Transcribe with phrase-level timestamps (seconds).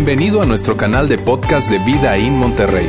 [0.00, 2.88] Bienvenido a nuestro canal de podcast de Vida en Monterrey.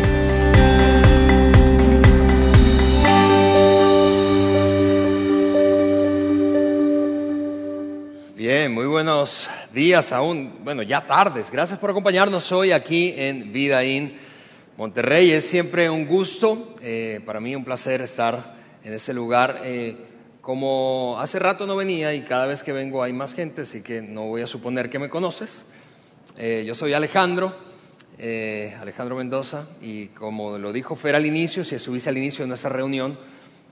[8.35, 11.49] Bien, muy buenos días aún, bueno, ya tardes.
[11.49, 14.13] Gracias por acompañarnos hoy aquí en Vida In
[14.77, 15.31] Monterrey.
[15.31, 18.53] Es siempre un gusto, eh, para mí un placer estar
[18.83, 19.61] en ese lugar.
[19.63, 19.97] Eh,
[20.41, 23.99] como hace rato no venía y cada vez que vengo hay más gente, así que
[23.99, 25.65] no voy a suponer que me conoces.
[26.41, 27.53] Eh, yo soy Alejandro,
[28.17, 32.47] eh, Alejandro Mendoza, y como lo dijo Fer al inicio, si subiste al inicio de
[32.47, 33.19] nuestra reunión,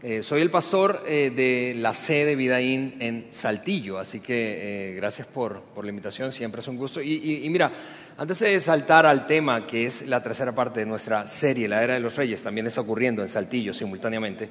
[0.04, 5.90] eh, soy el pastor de la sede Vidaín en Saltillo, así que gracias por, la
[5.90, 7.02] invitación, siempre es un gusto.
[7.02, 7.72] Y, mira,
[8.18, 11.94] antes de saltar al tema, que es la tercera parte de nuestra serie, La Era
[11.94, 14.50] de los Reyes, también está ocurriendo en Saltillo simultáneamente,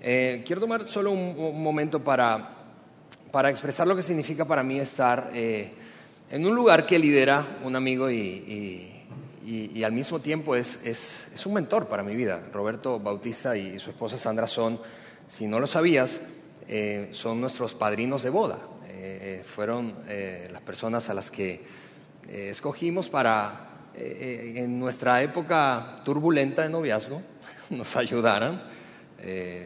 [0.00, 2.48] quiero tomar solo un, momento para,
[3.32, 5.32] para, expresar lo que significa para mí estar
[6.30, 8.86] en un lugar que lidera un amigo y,
[9.84, 12.40] al mismo tiempo es, un mentor para mi vida.
[12.52, 14.80] Roberto Bautista y su esposa Sandra son,
[15.28, 16.20] si no lo sabías,
[16.68, 18.58] eh, son nuestros padrinos de boda.
[18.88, 21.80] Eh, fueron eh, las personas a las que
[22.28, 27.22] escogimos para, en nuestra época turbulenta de noviazgo,
[27.70, 28.62] nos ayudaran.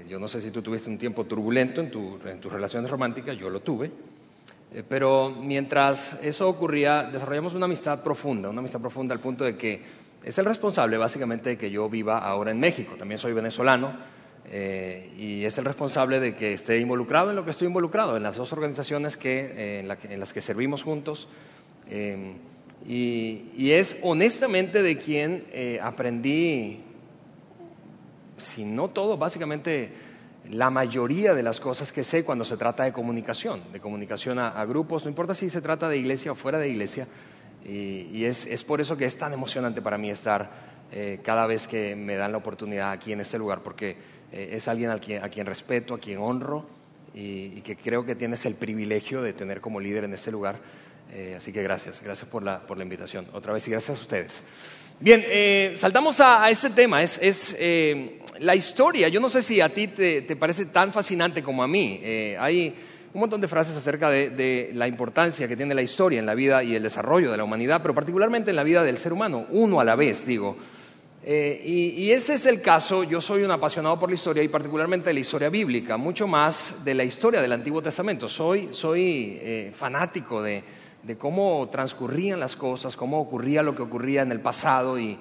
[0.09, 1.93] yo no sé si tú tuviste un tiempo turbulento en,
[2.27, 4.14] en tus relaciones románticas, yo lo tuve.
[4.75, 9.57] Eh, pero mientras eso ocurría, desarrollamos una amistad profunda, una amistad profunda al punto de
[9.57, 9.81] que
[10.23, 12.97] es el responsable básicamente de que yo viva ahora en México.
[12.99, 13.97] También soy venezolano
[14.51, 18.25] eh, y es el responsable de que esté involucrado en lo que estoy involucrado, en
[18.25, 21.29] las dos organizaciones que, eh, en, las que servimos juntos.
[22.87, 25.45] y, y, es honestamente de quien
[25.83, 26.81] aprendí,
[28.39, 29.93] si no todo, básicamente
[30.51, 34.65] la mayoría de las cosas que sé cuando se trata de comunicación, de comunicación a,
[34.65, 37.09] grupos, no importa si se trata de iglesia o fuera de iglesia,
[37.65, 40.51] y, es, por eso que es tan emocionante para mí estar
[40.93, 43.97] eh, cada vez que me dan la oportunidad aquí en este lugar, porque
[44.33, 46.67] eh, es alguien a quien, respeto, a quien honro,
[47.15, 50.59] y, que creo que tienes el privilegio de tener como líder en este lugar.
[51.13, 53.27] Eh, así que gracias, gracias por la, por la invitación.
[53.33, 54.43] Otra vez y gracias a ustedes.
[55.01, 57.19] Bien, eh, saltamos a, este tema, es,
[57.59, 59.09] eh, la historia.
[59.09, 62.01] Yo no sé si a ti te, parece tan fascinante como a mí.
[62.03, 62.75] Eh, hay
[63.13, 66.63] un montón de frases acerca de, la importancia que tiene la historia en la vida
[66.63, 69.81] y el desarrollo de la humanidad, pero particularmente en la vida del ser humano, uno
[69.81, 70.57] a la vez, digo.
[71.27, 75.15] y, ese es el caso, yo soy un apasionado por la historia y particularmente de
[75.15, 78.29] la historia bíblica, mucho más de la historia del Antiguo Testamento.
[78.29, 80.63] Soy, soy fanático de
[81.07, 85.19] de cómo transcurrían las cosas, cómo ocurría lo que ocurría en el pasado y,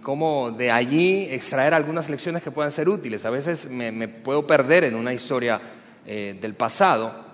[0.00, 3.24] cómo de allí extraer algunas lecciones que puedan ser útiles.
[3.24, 5.60] A veces me, puedo perder en una historia
[6.06, 7.24] eh, del pasado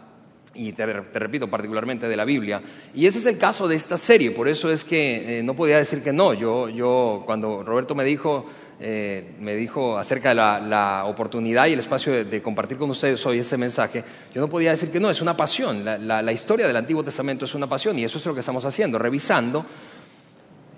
[0.55, 2.63] y te, repito, particularmente de la Biblia.
[2.95, 5.79] Y ese es el caso de esta serie, por eso es que eh, no podía
[5.79, 6.35] decir que no.
[6.35, 8.47] Yo, yo, cuando Roberto me dijo,
[8.85, 13.39] eh, me dijo acerca de la, oportunidad y el espacio de, compartir con ustedes hoy
[13.39, 14.03] ese mensaje,
[14.35, 15.85] yo no podía decir que no, es una pasión.
[15.85, 18.99] La, historia del Antiguo Testamento es una pasión y eso es lo que estamos haciendo,
[18.99, 19.65] revisando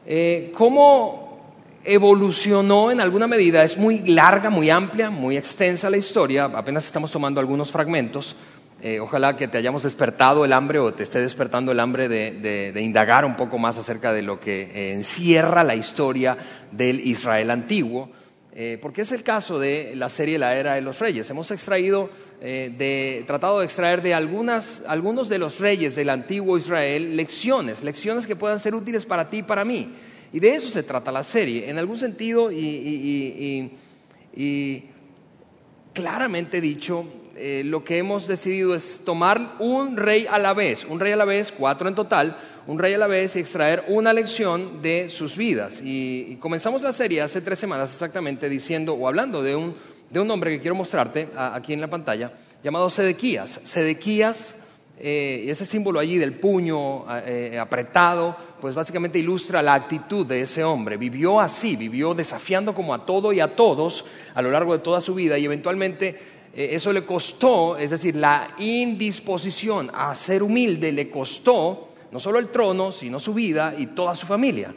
[0.06, 3.64] eh, cómo evolucionó en alguna medida.
[3.64, 8.36] Es muy larga, muy amplia, muy extensa la historia, apenas estamos tomando algunos fragmentos.
[8.86, 12.78] Eh, ojalá que te hayamos despertado el hambre o te esté despertando el hambre de,
[12.82, 16.36] indagar un poco más acerca de lo que eh, encierra la historia
[16.70, 18.10] del Israel antiguo,
[18.52, 21.30] eh, porque es el caso de la serie La Era de los Reyes.
[21.30, 22.10] Hemos extraído,
[23.26, 24.82] tratado de extraer de algunos
[25.30, 29.42] de los reyes del antiguo Israel lecciones, lecciones que puedan ser útiles para ti y
[29.44, 29.94] para mí.
[30.30, 33.70] Y de eso se trata la serie, en algún sentido y
[35.94, 37.06] claramente dicho,
[37.36, 41.16] eh, lo que hemos decidido es tomar un rey a la vez, un rey a
[41.16, 42.36] la vez, cuatro en total,
[42.66, 45.80] un rey a la vez y extraer una lección de sus vidas.
[45.82, 49.74] Y, comenzamos la serie hace tres semanas exactamente diciendo o hablando de un,
[50.10, 53.60] de un hombre que quiero mostrarte aquí en la pantalla, llamado Sedequías.
[53.64, 54.54] Sedequías,
[54.98, 60.62] eh, ese símbolo allí del puño eh, apretado, pues básicamente ilustra la actitud de ese
[60.62, 60.96] hombre.
[60.96, 64.04] Vivió así, vivió desafiando como a todo y a todos
[64.34, 68.54] a lo largo de toda su vida y eventualmente eso le costó, es decir, la
[68.58, 74.14] indisposición a ser humilde le costó no solo el trono, sino su vida y toda
[74.14, 74.72] su familia.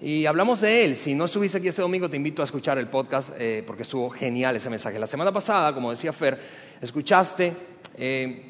[0.00, 0.94] Y hablamos de él.
[0.94, 4.08] Si no estuviste aquí este domingo, te invito a escuchar el podcast eh, porque estuvo
[4.10, 4.96] genial ese mensaje.
[4.96, 6.38] La semana pasada, como decía Fer,
[6.80, 7.52] escuchaste
[7.96, 8.47] eh,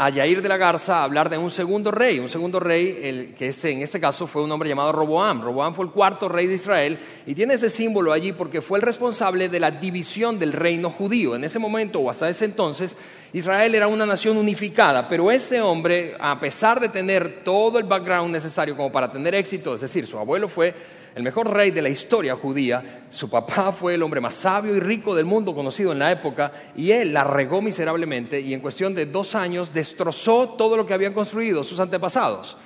[0.00, 3.48] a Yair de la Garza a hablar de un segundo rey, un segundo rey que
[3.48, 5.42] este, en este caso fue un hombre llamado Roboam.
[5.42, 8.82] Roboam fue el cuarto rey de Israel y tiene ese símbolo allí porque fue el
[8.82, 11.34] responsable de la división del reino judío.
[11.34, 12.96] En ese momento o hasta ese entonces
[13.32, 18.30] Israel era una nación unificada, pero ese hombre, a pesar de tener todo el background
[18.30, 20.76] necesario como para tener éxito, es decir, su abuelo fue
[21.18, 23.00] el mejor rey de la historia judía.
[23.10, 26.52] Su papá fue el hombre más sabio y rico del mundo conocido en la época
[26.76, 30.94] y él la regó miserablemente y en cuestión de dos años destrozó todo lo que
[30.94, 32.56] habían construido sus antepasados,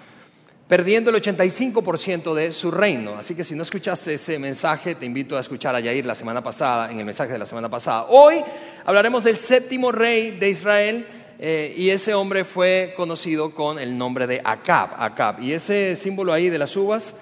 [0.68, 3.14] perdiendo el 85% de su reino.
[3.16, 6.42] Así que si no escuchaste ese mensaje, te invito a escuchar a Yair la semana
[6.42, 8.04] pasada, en el mensaje de la semana pasada.
[8.10, 8.44] Hoy
[8.84, 11.06] hablaremos del séptimo rey de Israel.
[11.44, 15.42] Eh, y ese hombre fue conocido con el nombre de Acab, Acab.
[15.42, 17.14] Y ese símbolo ahí de las uvas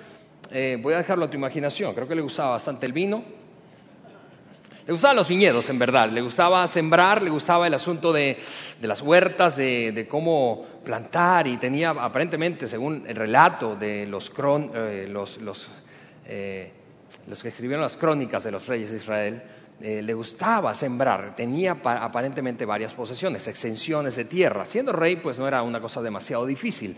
[0.53, 3.23] eh, voy a dejarlo a tu imaginación, creo que le gustaba bastante el vino.
[4.87, 8.37] Le gustaban los viñedos, en verdad, le gustaba sembrar, le gustaba el asunto de,
[8.81, 14.33] las huertas, de, cómo plantar y tenía aparentemente, según el relato de los,
[14.75, 15.07] eh,
[16.27, 16.73] eh,
[17.29, 19.43] los, que escribieron las crónicas de los reyes de Israel,
[19.81, 24.65] le gustaba sembrar, tenía aparentemente varias posesiones, extensiones de tierra.
[24.65, 26.97] Siendo rey, pues no era una cosa demasiado difícil.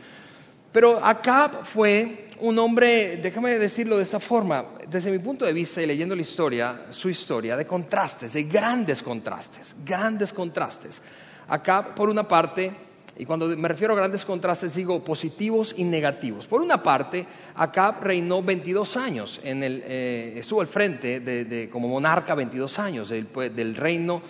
[0.72, 5.80] Pero Acab fue un hombre, déjame decirlo de esta forma, desde mi punto de vista
[5.80, 11.00] y leyendo la historia, su historia, de contrastes, de grandes contrastes, grandes contrastes.
[11.48, 12.72] Acab, por una parte,
[13.16, 16.48] y cuando me refiero a grandes contrastes digo positivos y negativos.
[16.48, 17.24] Por una parte,
[17.54, 23.08] Acab reinó 22 años, en el, eh, estuvo al frente de, como monarca 22 años
[23.08, 24.20] del reino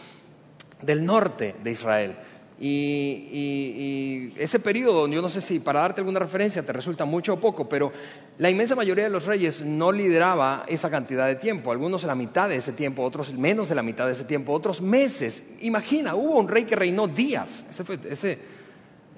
[0.82, 2.16] del norte de Israel.
[2.64, 7.40] Y, ese periodo, yo no sé si para darte alguna referencia te resulta mucho o
[7.40, 7.92] poco, pero
[8.38, 12.48] la inmensa mayoría de los reyes no lideraba esa cantidad de tiempo, algunos la mitad
[12.48, 15.42] de ese tiempo, otros menos de la mitad de ese tiempo, otros meses.
[15.62, 17.64] Imagina, hubo un rey que reinó días.
[17.68, 18.38] Ese, fue, ese eh,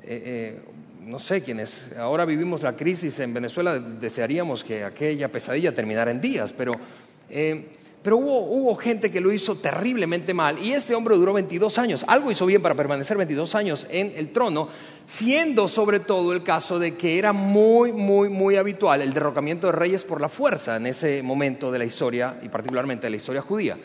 [0.04, 0.60] eh,
[1.02, 6.20] no sé quiénes, ahora vivimos la crisis en Venezuela, desearíamos que aquella pesadilla terminara en
[6.20, 6.72] días, pero...
[7.28, 12.04] Eh, pero hubo, gente que lo hizo terriblemente mal y este hombre duró 22 años.
[12.06, 14.68] Algo hizo bien para permanecer 22 años en el trono,
[15.06, 19.72] siendo sobre todo el caso de que era muy, muy, muy habitual el derrocamiento de
[19.72, 23.40] reyes por la fuerza en ese momento de la historia y particularmente de la historia
[23.40, 23.78] judía.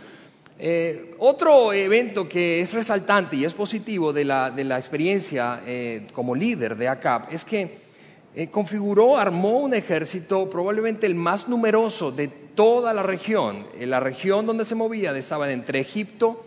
[0.59, 6.75] Eh, otro evento que es resaltante y es positivo de la, experiencia eh, como líder
[6.75, 7.88] de ACAP es que
[8.35, 13.67] eh, configuró, armó un ejército probablemente el más numeroso de toda la región.
[13.79, 16.45] En la región donde se movían estaban entre Egipto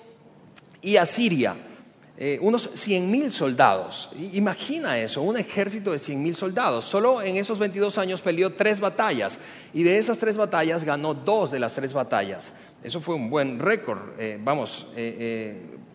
[0.81, 1.57] y Asiria.
[2.17, 4.11] Eh, unos 100.000 soldados.
[4.33, 6.85] Imagina eso, un ejército de 100.000 soldados.
[6.85, 9.41] Solo en esos 22 años peleó tres batallas
[9.73, 12.53] y de esas tres batallas ganó dos de las tres batallas.
[12.85, 14.01] Eso fue un buen récord.
[14.19, 14.87] Eh, vamos,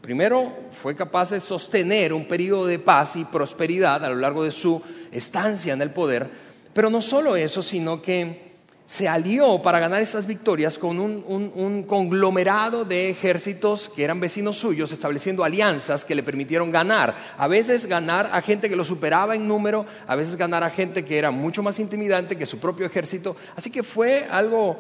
[0.07, 4.51] primero fue capaz de sostener un periodo de paz y prosperidad a lo largo de
[4.51, 4.81] su
[5.12, 6.30] estancia en el poder,
[6.71, 8.46] pero no solo eso, sino que
[8.88, 14.94] se alió para ganar esas victorias con un, conglomerado de ejércitos que eran vecinos suyos,
[14.94, 17.13] estableciendo alianzas que le permitieron ganar.
[17.38, 21.04] A veces ganar a gente que lo superaba en número, a veces ganar a gente
[21.04, 23.36] que era mucho más intimidante que su propio ejército.
[23.57, 24.80] Así que fue algo,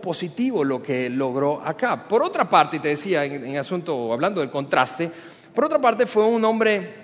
[0.00, 2.08] positivo lo que logró acá.
[2.08, 5.10] Por otra parte, te decía en, asunto, hablando del contraste,
[5.54, 7.02] por otra parte fue un hombre...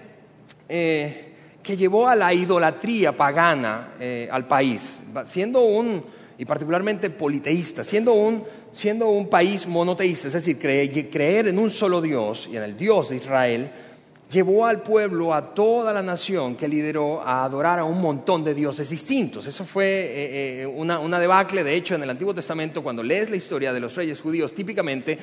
[0.66, 1.24] Eh,
[1.62, 6.02] que llevó a la idolatría pagana eh, al país, siendo un,
[6.38, 12.00] y particularmente politeísta, siendo un, siendo un país monoteísta, es decir, creer, en un solo
[12.00, 13.70] Dios y en el Dios de Israel,
[14.30, 18.54] llevó al pueblo, a toda la nación que lideró a adorar a un montón de
[18.54, 19.46] dioses distintos.
[19.46, 23.30] Eso fue eh, eh, una, una, debacle, de hecho, en el Antiguo Testamento, cuando lees
[23.30, 25.18] la historia de los reyes judíos, típicamente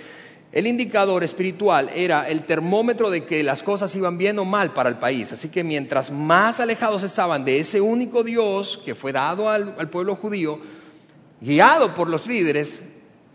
[0.55, 4.87] el indicador espiritual era el termómetro de que las cosas iban bien o mal para
[4.87, 5.33] el país.
[5.33, 10.15] Así que mientras más alejados estaban de ese único Dios que fue dado al, pueblo
[10.15, 10.59] judío,
[11.41, 12.81] guiado por los líderes,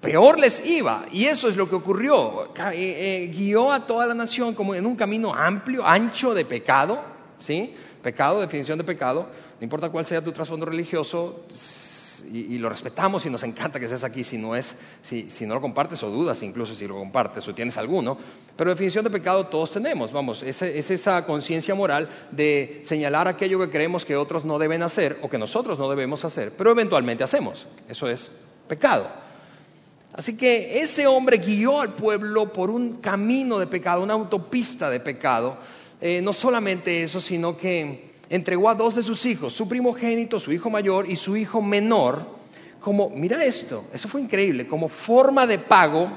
[0.01, 1.07] peor les iba.
[1.13, 2.47] Y eso es lo que ocurrió.
[2.47, 7.01] Eh, eh, guió a toda la nación como en un camino amplio, ancho de pecado.
[7.39, 7.75] ¿sí?
[8.03, 9.29] Pecado, definición de pecado.
[9.61, 11.45] No importa cuál sea tu trasfondo religioso,
[12.31, 15.61] y, lo respetamos y nos encanta que seas aquí si no, es, si, no lo
[15.61, 18.19] compartes o dudas incluso si lo compartes o tienes alguno.
[18.57, 23.59] Pero definición de pecado todos tenemos, vamos, es, es esa conciencia moral de señalar aquello
[23.59, 27.25] que creemos que otros no deben hacer o que nosotros no debemos hacer, pero eventualmente
[27.25, 27.67] hacemos.
[27.89, 28.31] Eso es
[28.69, 29.09] pecado.
[30.13, 35.01] Así que ese hombre guió al pueblo por un camino de pecado, una autopista de
[35.01, 35.57] pecado.
[36.01, 40.53] Eh, no solamente eso, sino que entregó a dos de sus hijos, su primogénito, su
[40.53, 42.25] hijo mayor y su hijo menor,
[42.81, 46.09] como, mira esto, eso fue increíble, como forma de pago,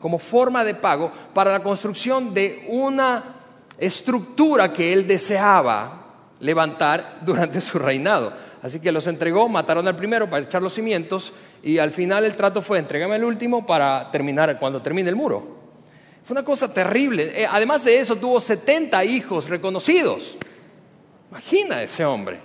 [0.00, 3.36] como forma de pago para la construcción de una
[3.78, 6.02] estructura que él deseaba
[6.38, 8.32] levantar durante su reinado.
[8.62, 12.36] Así que los entregó, mataron al primero para echar los cimientos y al final el
[12.36, 15.62] trato fue entregame el último para terminar cuando termine el muro.
[16.24, 17.42] Fue una cosa terrible.
[17.42, 20.36] Eh, además de eso, tuvo 70 hijos reconocidos.
[21.32, 22.38] Imagina ese hombre.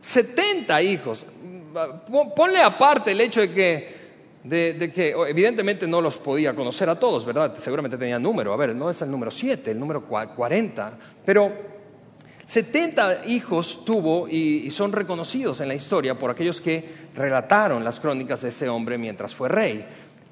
[0.00, 1.26] 70 hijos.
[2.34, 3.94] Ponle aparte el hecho de que,
[4.42, 7.54] de, que evidentemente no los podía conocer a todos, ¿verdad?
[7.58, 8.54] Seguramente tenía número.
[8.54, 10.98] A ver, no es el número 7, el número 40.
[11.26, 11.52] Pero
[12.46, 18.40] 70 hijos tuvo y, son reconocidos en la historia por aquellos que relataron las crónicas
[18.40, 19.84] de ese hombre mientras fue rey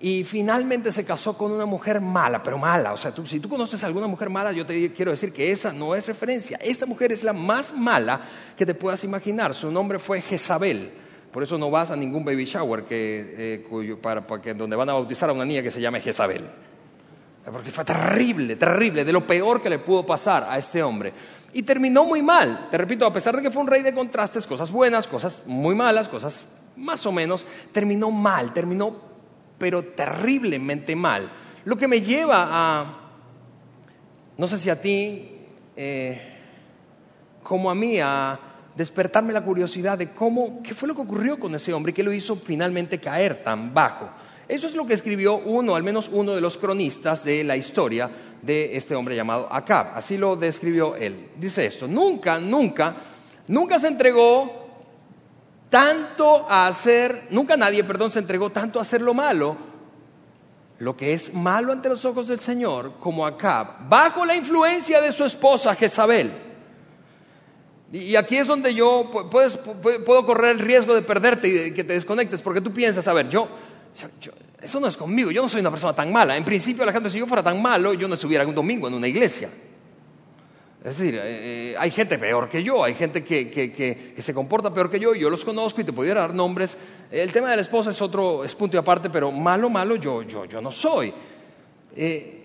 [0.02, 2.94] y finalmente se casó con una mujer mala, pero mala.
[2.94, 5.74] O sea, si tú conoces a alguna mujer mala, yo te quiero decir que esa
[5.74, 6.58] no es referencia.
[6.62, 8.22] Esta mujer es la más mala
[8.56, 9.54] que te puedas imaginar.
[9.54, 10.90] Su nombre fue Jezabel.
[11.30, 14.22] Por eso no vas a ningún baby shower que, eh, para,
[14.54, 16.48] donde van a bautizar a una niña que se llame Jezabel.
[17.44, 21.12] Porque fue terrible, terrible, de lo peor que le pudo pasar a este hombre.
[21.52, 22.68] Y terminó muy mal.
[22.70, 25.74] Te repito, a pesar de que fue un rey de contrastes, cosas buenas, cosas muy
[25.74, 29.09] malas, cosas más o menos, terminó mal, terminó
[29.60, 31.30] pero terriblemente mal.
[31.66, 32.96] Lo que me lleva a,
[34.38, 35.28] no sé si a ti,
[35.76, 36.18] eh,
[37.42, 38.40] como a mí, a
[38.74, 42.02] despertarme la curiosidad de cómo, qué fue lo que ocurrió con ese hombre y qué
[42.02, 44.08] lo hizo finalmente caer tan bajo.
[44.48, 48.10] Eso es lo que escribió uno, al menos uno de los cronistas de la historia
[48.40, 49.88] de este hombre llamado Acab.
[49.94, 51.28] Así lo describió él.
[51.36, 52.96] Dice esto, nunca, nunca,
[53.46, 54.59] nunca se entregó
[55.70, 59.56] tanto a hacer, nunca nadie, perdón, se entregó tanto a hacer lo malo,
[60.80, 65.12] lo que es malo ante los ojos del Señor, como Acab, bajo la influencia de
[65.12, 66.32] su esposa Jezabel.
[67.92, 71.92] Y aquí es donde yo puedo correr el riesgo de perderte y de que te
[71.92, 73.48] desconectes, porque tú piensas, a ver, yo,
[74.60, 76.36] eso no es conmigo, yo no soy una persona tan mala.
[76.36, 79.08] En principio, gente, si yo fuera tan malo, yo no estuviera un domingo en una
[79.08, 79.50] iglesia.
[80.82, 81.20] Es decir, eh,
[81.72, 85.28] eh, hay gente peor que yo, hay gente que, se comporta peor que yo, yo
[85.28, 86.76] los conozco y te pudiera dar nombres.
[87.10, 90.22] El tema de la esposa es otro, es punto y aparte, pero malo, malo yo,
[90.22, 91.12] yo, yo no soy.
[91.94, 92.36] Eh,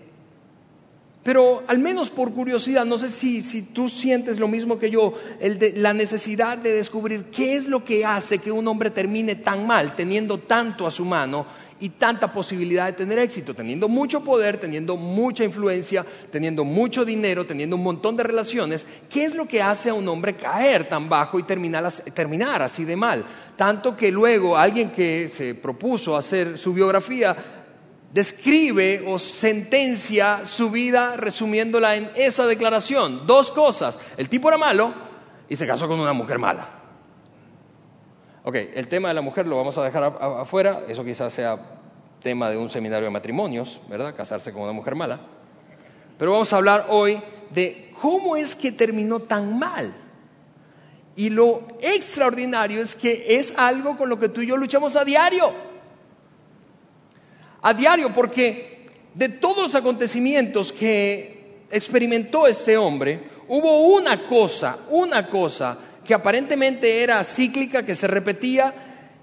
[1.22, 5.14] pero al menos por curiosidad, no sé si, si tú sientes lo mismo que yo,
[5.76, 9.96] la necesidad de descubrir qué es lo que hace que un hombre termine tan mal,
[9.96, 11.46] teniendo tanto a su mano
[11.78, 17.46] y tanta posibilidad de tener éxito, teniendo mucho poder, teniendo mucha influencia, teniendo mucho dinero,
[17.46, 21.08] teniendo un montón de relaciones, ¿qué es lo que hace a un hombre caer tan
[21.08, 23.24] bajo y terminar, así de mal?
[23.56, 27.36] Tanto que luego alguien que se propuso hacer su biografía
[28.12, 33.26] describe o sentencia su vida resumiéndola en esa declaración.
[33.26, 34.94] Dos cosas, el tipo era malo
[35.48, 36.75] y se casó con una mujer mala.
[38.48, 41.58] Ok, el tema de la mujer lo vamos a dejar afuera, eso quizás sea
[42.22, 44.14] tema de un seminario de matrimonios, ¿verdad?
[44.14, 45.18] Casarse con una mujer mala.
[46.16, 49.92] Pero vamos a hablar hoy de cómo es que terminó tan mal.
[51.16, 55.04] Y lo extraordinario es que es algo con lo que tú y yo luchamos a
[55.04, 55.52] diario.
[57.62, 65.28] A diario, porque de todos los acontecimientos que experimentó este hombre, hubo una cosa, una
[65.28, 68.72] cosa que aparentemente era cíclica, que se repetía,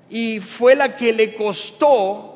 [0.10, 2.34] y fue la que le costó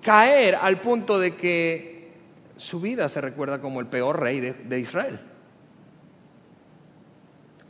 [0.00, 2.08] caer al punto de que
[2.56, 5.20] su vida se recuerda como el peor rey de, Israel.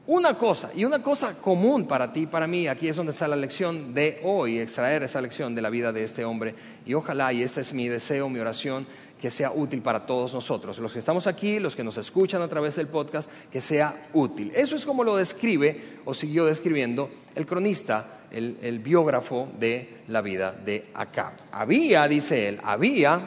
[0.07, 3.28] Una cosa, y una cosa común para ti y para mí, aquí es donde está
[3.28, 6.55] la lección de hoy, extraer esa lección de la vida de este hombre.
[6.87, 8.87] Y ojalá, y este es mi deseo, mi oración,
[9.21, 12.49] que sea útil para todos nosotros, los que estamos aquí, los que nos escuchan a
[12.49, 14.53] través del podcast, que sea útil.
[14.55, 20.53] Eso es como lo describe o siguió describiendo el cronista, el, biógrafo de la vida
[20.53, 21.33] de Acab.
[21.51, 23.21] Había, dice él, había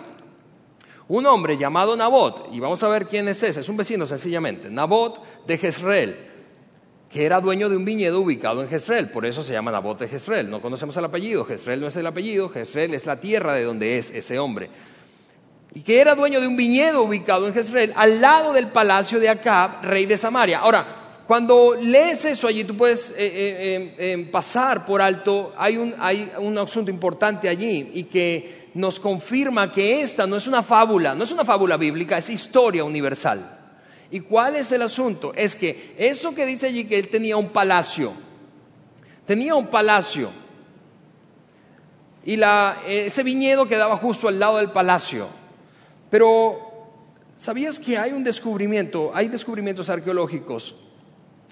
[1.08, 4.70] un hombre llamado Nabot, y vamos a ver quién es ese, es un vecino sencillamente,
[4.70, 6.16] Nabot de Jezreel,
[7.10, 10.08] que era dueño de un viñedo ubicado en Jezreel, por eso se llama Nabot de
[10.08, 10.50] Jezreel.
[10.50, 13.98] No conocemos el apellido, Jezreel no es el apellido, Jezreel es la tierra de donde
[13.98, 14.70] es ese hombre
[15.74, 19.30] y que era dueño de un viñedo ubicado en Jezreel, al lado del palacio de
[19.30, 20.60] Acab, rey de Samaria.
[20.60, 25.96] Ahora, cuando lees eso allí, tú puedes eh, eh, eh, pasar por alto, hay un,
[25.98, 31.16] hay un asunto importante allí y que nos confirma que esta no es una fábula,
[31.16, 33.60] no es una fábula bíblica, es historia universal.
[34.10, 35.32] ¿Y cuál es el asunto?
[35.34, 38.12] Es que eso que dice allí que él tenía un palacio,
[39.26, 40.32] tenía un palacio,
[42.26, 42.40] y
[42.88, 45.41] ese viñedo quedaba justo al lado del palacio.
[46.12, 46.60] Pero,
[47.38, 50.76] ¿sabías que hay un descubrimiento, hay descubrimientos arqueológicos?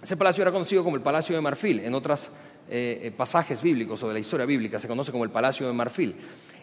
[0.03, 2.29] Ese palacio era conocido como el Palacio de Marfil, en otros
[2.69, 5.73] eh, eh, pasajes bíblicos o de la historia bíblica se conoce como el Palacio de
[5.73, 6.15] Marfil.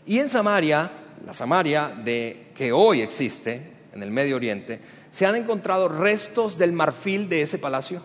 [0.04, 0.90] Y en Samaria,
[1.24, 4.78] la Samaria de, que hoy existe, en el Medio Oriente,
[5.10, 8.02] se han encontrado restos del marfil de ese palacio,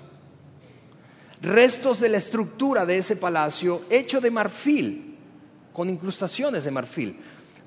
[1.42, 5.18] restos de la estructura de ese palacio hecho de marfil,
[5.74, 7.20] con incrustaciones de marfil.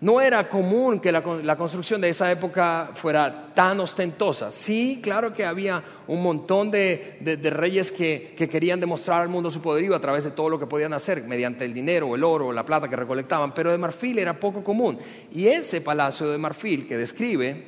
[0.05, 1.23] No era común que la,
[1.57, 4.53] construcción de esa época fuera tan ostentosa.
[4.53, 9.63] Sí, claro que había un montón de, reyes que, que, querían demostrar al mundo su
[9.63, 12.67] poderío a través de todo lo que podían hacer, mediante el dinero, el oro, la
[12.67, 14.99] plata que recolectaban, pero de marfil era poco común.
[15.33, 17.65] Y ese palacio de marfil que describe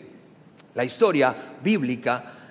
[0.74, 2.45] la historia bíblica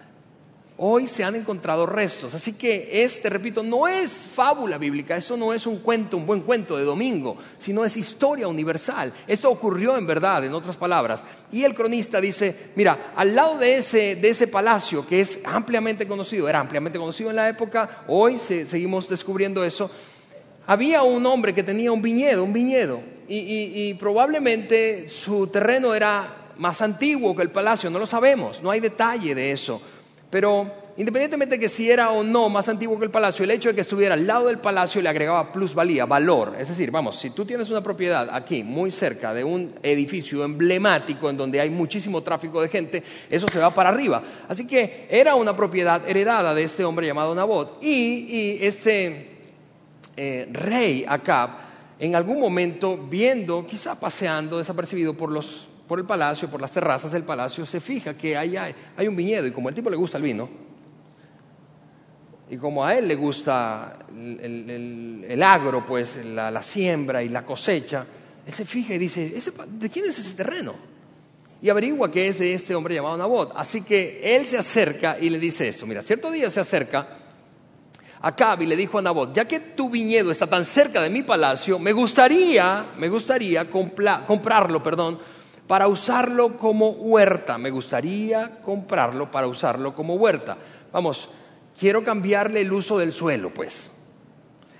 [0.77, 5.53] Hoy se han encontrado restos, así que este, repito, no es fábula bíblica, esto no
[5.53, 9.13] es un cuento, un buen cuento de domingo, sino es historia universal.
[9.25, 11.23] Esto ocurrió en verdad, en otras palabras.
[11.49, 16.05] Y el cronista dice, mira, al lado de ese, de ese palacio que es ampliamente
[16.09, 19.89] conocido, era ampliamente conocido en la época, hoy seguimos descubriendo eso,
[20.67, 26.81] había un hombre que tenía un viñedo, un viñedo, y probablemente su terreno era más
[26.81, 29.81] antiguo que el palacio, no lo sabemos, no hay detalle de eso.
[30.35, 33.69] Pero independientemente de que si era o no más antiguo que el palacio, el hecho
[33.69, 36.57] de que estuviera al lado del palacio le agregaba plusvalía, valor.
[36.59, 41.29] Es decir, vamos, si tú tienes una propiedad aquí, muy cerca de un edificio emblemático
[41.29, 44.21] en donde hay muchísimo tráfico de gente, eso se va para arriba.
[44.49, 47.81] Así que era una propiedad heredada de este hombre llamado Nabot.
[47.81, 49.37] Y, este
[50.17, 51.51] eh, rey Acab,
[51.97, 57.11] en algún momento, viendo, quizá paseando desapercibido por los por el palacio, por las terrazas
[57.11, 60.17] del palacio, se fija que hay, hay un viñedo y como al tipo le gusta
[60.17, 60.49] el vino,
[62.49, 68.05] y como a él le gusta el, agro, pues la, siembra y la cosecha,
[68.45, 69.33] él se fija y dice,
[69.67, 70.75] ¿de quién es ese terreno?
[71.61, 73.53] Y averigua que es de este hombre llamado Nabot.
[73.55, 75.87] Así que él se acerca y le dice esto.
[75.87, 77.07] Mira, cierto día se acerca
[78.21, 81.09] a Cab y le dijo a Nabot, ya que tu viñedo está tan cerca de
[81.09, 85.17] mi palacio, me gustaría, me gustaría comprarlo, perdón,
[85.67, 87.57] para usarlo como huerta.
[87.57, 90.57] Me gustaría comprarlo para usarlo como huerta.
[90.91, 91.29] Vamos,
[91.79, 93.91] quiero cambiarle el uso del suelo, pues.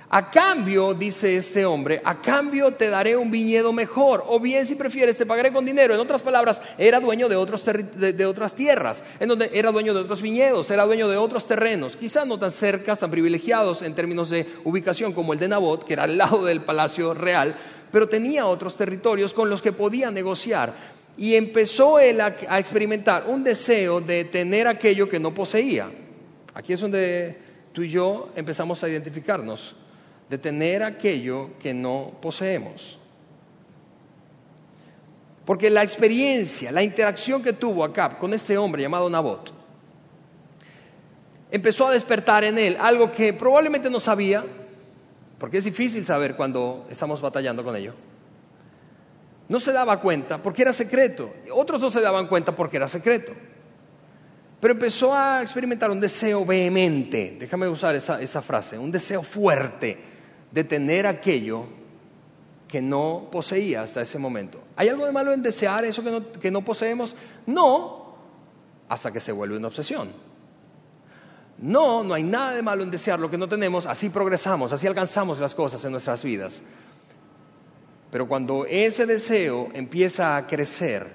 [0.10, 4.76] A cambio, dice este hombre, a cambio te daré un viñedo mejor, o bien si
[4.76, 5.96] prefieres te pagaré con dinero.
[5.96, 10.02] En otras palabras, era dueño de, otros de, otras tierras, en donde era dueño de
[10.02, 14.30] otros viñedos, era dueño de otros terrenos, quizás no tan cercas, tan privilegiados en términos
[14.30, 17.58] de ubicación como el de Nabot, que era al lado del palacio real,
[17.96, 20.76] pero tenía otros territorios con los que podía negociar.
[21.16, 25.90] Y empezó él a, experimentar un deseo de tener aquello que no poseía.
[26.54, 27.38] Aquí es donde
[27.72, 29.78] tú y yo empezamos a identificarnos,
[30.30, 33.00] de tener aquello que no poseemos.
[35.46, 39.54] Porque la experiencia, la interacción que tuvo Acab con este hombre llamado Nabot,
[41.50, 44.44] empezó a despertar en él algo que probablemente no sabía,
[45.38, 47.94] porque es difícil saber cuando estamos batallando con ello.
[49.48, 51.34] No se daba cuenta porque era secreto.
[51.52, 53.34] Otros no se daban cuenta porque era secreto.
[54.60, 60.00] Pero empezó a experimentar un deseo vehemente, déjame usar esa, esa frase, un deseo fuerte
[60.50, 61.66] de tener aquello
[62.68, 64.60] que no poseía hasta ese momento.
[64.76, 67.16] ¿Hay algo de malo en desear eso que no, que no poseemos?
[67.46, 68.16] No,
[68.90, 70.10] hasta que se vuelve una obsesión.
[71.58, 74.88] No, no hay nada de malo en desear lo que no tenemos, así progresamos, así
[74.88, 76.62] alcanzamos las cosas en nuestras vidas.
[78.12, 81.08] Pero cuando ese deseo empieza a crecer,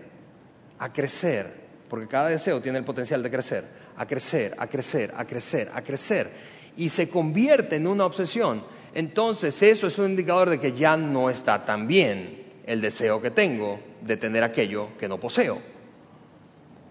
[0.78, 3.64] a crecer, porque cada deseo tiene el potencial de crecer,
[3.96, 6.30] a crecer, a crecer, a crecer, a crecer,
[6.76, 11.28] y se convierte en una obsesión, entonces eso es un indicador de que ya no
[11.28, 15.60] está tan bien el deseo que tengo de tener aquello que no poseo.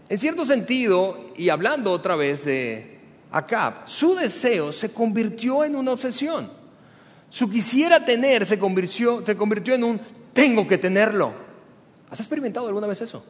[0.08, 2.99] En cierto sentido, y hablando otra vez de
[3.32, 6.50] Acab, su deseo se convirtió en una obsesión.
[7.30, 10.02] Su quisiera tener se convirtió, se convirtió en un
[10.34, 11.34] tengo que tenerlo.
[12.10, 13.24] ¿Has experimentado alguna vez eso?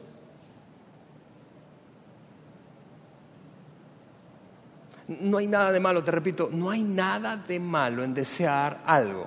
[5.08, 9.26] No hay nada de malo, te repito, no hay nada de malo en desear algo.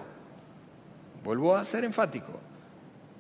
[1.23, 2.39] Vuelvo a ser enfático.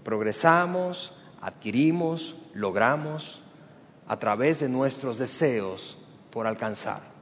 [0.03, 3.41] Progresamos, adquirimos, logramos
[4.07, 5.97] a través de nuestros deseos
[6.31, 7.12] por alcanzar.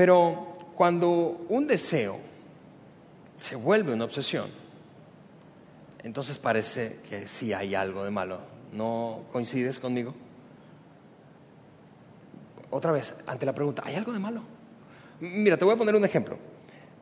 [0.00, 2.18] Pero cuando un deseo
[3.36, 4.48] se vuelve una obsesión,
[6.02, 8.38] entonces parece que sí hay algo de malo.
[8.72, 10.14] ¿No coincides conmigo?
[12.70, 14.40] Otra vez, ante la pregunta, ¿hay algo de malo?
[15.20, 16.38] Mira, te voy a poner un ejemplo.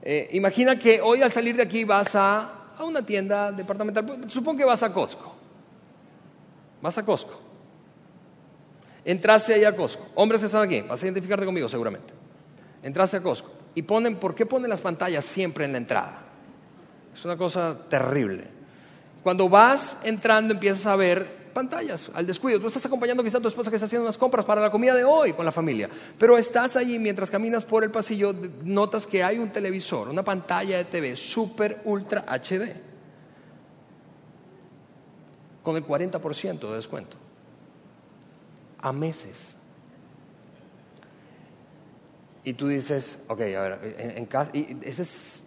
[0.03, 4.59] Eh, imagina que hoy al salir de aquí vas a, a una tienda departamental, supongo
[4.59, 5.37] que vas a Costco.
[6.83, 7.39] Vas a Costco.
[9.05, 10.05] Entraste ahí a Costco.
[10.17, 12.19] Hombres que están aquí, vas a identificarte conmigo seguramente
[12.83, 16.19] entraste a Costco y ponen, ¿por qué ponen las pantallas siempre en la entrada?
[17.13, 18.45] Es una cosa terrible.
[19.23, 22.61] Cuando vas entrando empiezas a ver pantallas al descuido.
[22.61, 24.95] Tú estás acompañando quizá a tu esposa que está haciendo unas compras para la comida
[24.95, 29.25] de hoy con la familia, pero estás allí mientras caminas por el pasillo, notas que
[29.25, 32.77] hay un televisor, una pantalla de TV super ultra HD,
[35.65, 37.17] con el 40% de descuento,
[38.81, 39.58] a meses.
[42.45, 45.43] Y tú dices, ok, a ver, en, casa, y ese es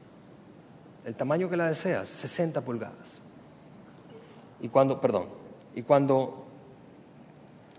[1.05, 3.21] el tamaño que la deseas, 60 pulgadas.
[4.59, 5.27] Y cuando, perdón,
[5.73, 6.45] y cuando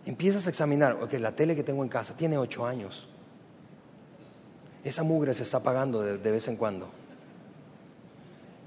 [0.07, 3.09] empiezas a examinar, ok, la tele que tengo en casa tiene 8 años.
[4.83, 7.02] Esa mugre se está apagando de vez en cuando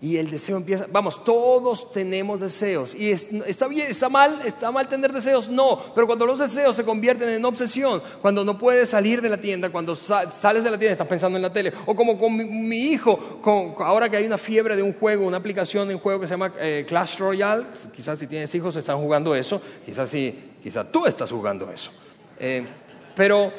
[0.01, 2.93] y el deseo empieza, vamos, todos tenemos deseos.
[2.93, 6.83] Y está bien, está mal, está mal tener deseos, no, pero cuando los deseos se
[6.83, 10.91] convierten en obsesión, cuando no puedes salir de la tienda, cuando sales de la tienda
[10.91, 13.39] estás pensando en la tele, o como con mi, hijo,
[13.79, 16.33] ahora que hay una fiebre de un juego, una aplicación de un juego que se
[16.33, 21.05] llama eh, Clash Royale, quizás si tienes hijos están jugando eso, quizás si, quizás tú
[21.05, 21.91] estás jugando eso,
[22.37, 22.67] eh,
[23.15, 23.51] pero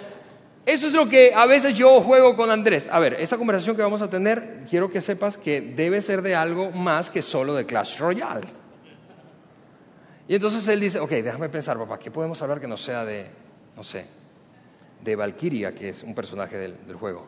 [0.67, 2.89] eso es lo que a veces yo juego con Andrés.
[2.91, 6.35] A ver, esta conversación que vamos a tener, quiero que sepas que debe ser de
[6.35, 8.47] algo más que solo de Clash Royale.
[10.27, 13.27] Y entonces él dice, ok, déjame pensar, papá, ¿qué podemos hablar que no sea de,
[13.77, 14.07] no sé,
[15.05, 17.25] de Valkyria, que es un personaje del, juego?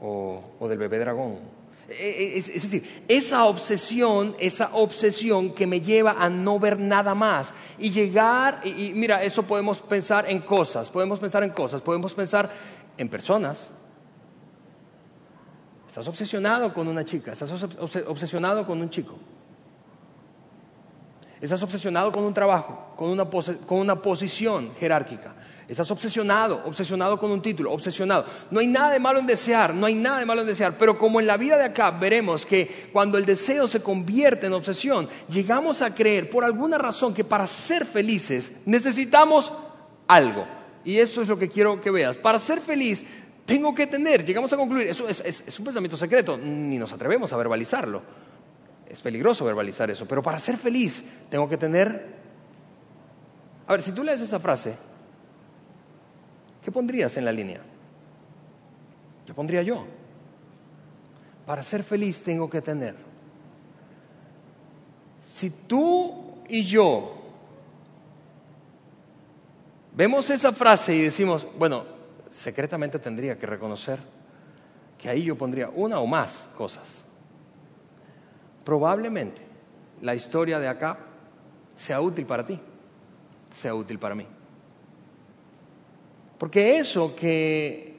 [0.00, 1.55] O, o del bebé dragón
[1.88, 7.14] eh, eh, es, decir, esa obsesión, esa obsesión que me lleva a no ver nada
[7.14, 12.12] más y llegar, y, mira, eso podemos pensar en cosas, podemos pensar en cosas, podemos
[12.12, 12.50] pensar
[12.98, 13.70] en personas.
[15.86, 17.50] Estás obsesionado con una chica, estás
[18.06, 19.16] obsesionado con un chico.
[21.40, 25.34] Estás obsesionado con un trabajo, con una, con una posición jerárquica.
[25.68, 28.24] Estás obsesionado, obsesionado con un título, obsesionado.
[28.52, 30.96] No hay nada de malo en desear, no hay nada de malo en desear, pero
[30.96, 35.08] como en la vida de acá veremos que cuando el deseo se convierte en obsesión,
[35.28, 39.52] llegamos a creer por alguna razón que para ser felices necesitamos
[40.06, 40.46] algo.
[40.84, 42.16] Y eso es lo que quiero que veas.
[42.16, 43.04] Para ser feliz
[43.44, 47.32] tengo que tener, llegamos a concluir, eso es, es un pensamiento secreto, ni nos atrevemos
[47.32, 48.02] a verbalizarlo.
[48.88, 52.14] Es peligroso verbalizar eso, pero para ser feliz tengo que tener...
[53.66, 54.76] A ver, si tú lees esa frase,
[56.66, 57.60] ¿Qué pondrías en la línea?
[59.24, 59.86] ¿Qué pondría yo?
[61.46, 62.96] Para ser feliz tengo que tener.
[65.24, 67.22] Si tú y yo
[69.94, 71.84] vemos esa frase y decimos, bueno,
[72.28, 74.00] secretamente tendría que reconocer
[74.98, 77.06] que ahí yo pondría una o más cosas.
[78.64, 79.40] Probablemente
[80.02, 80.98] la historia de acá
[81.76, 82.58] sea útil para ti,
[83.54, 84.26] sea útil para mí.
[86.38, 87.96] Porque eso que,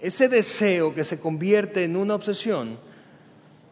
[0.00, 2.78] ese deseo que se convierte en una obsesión,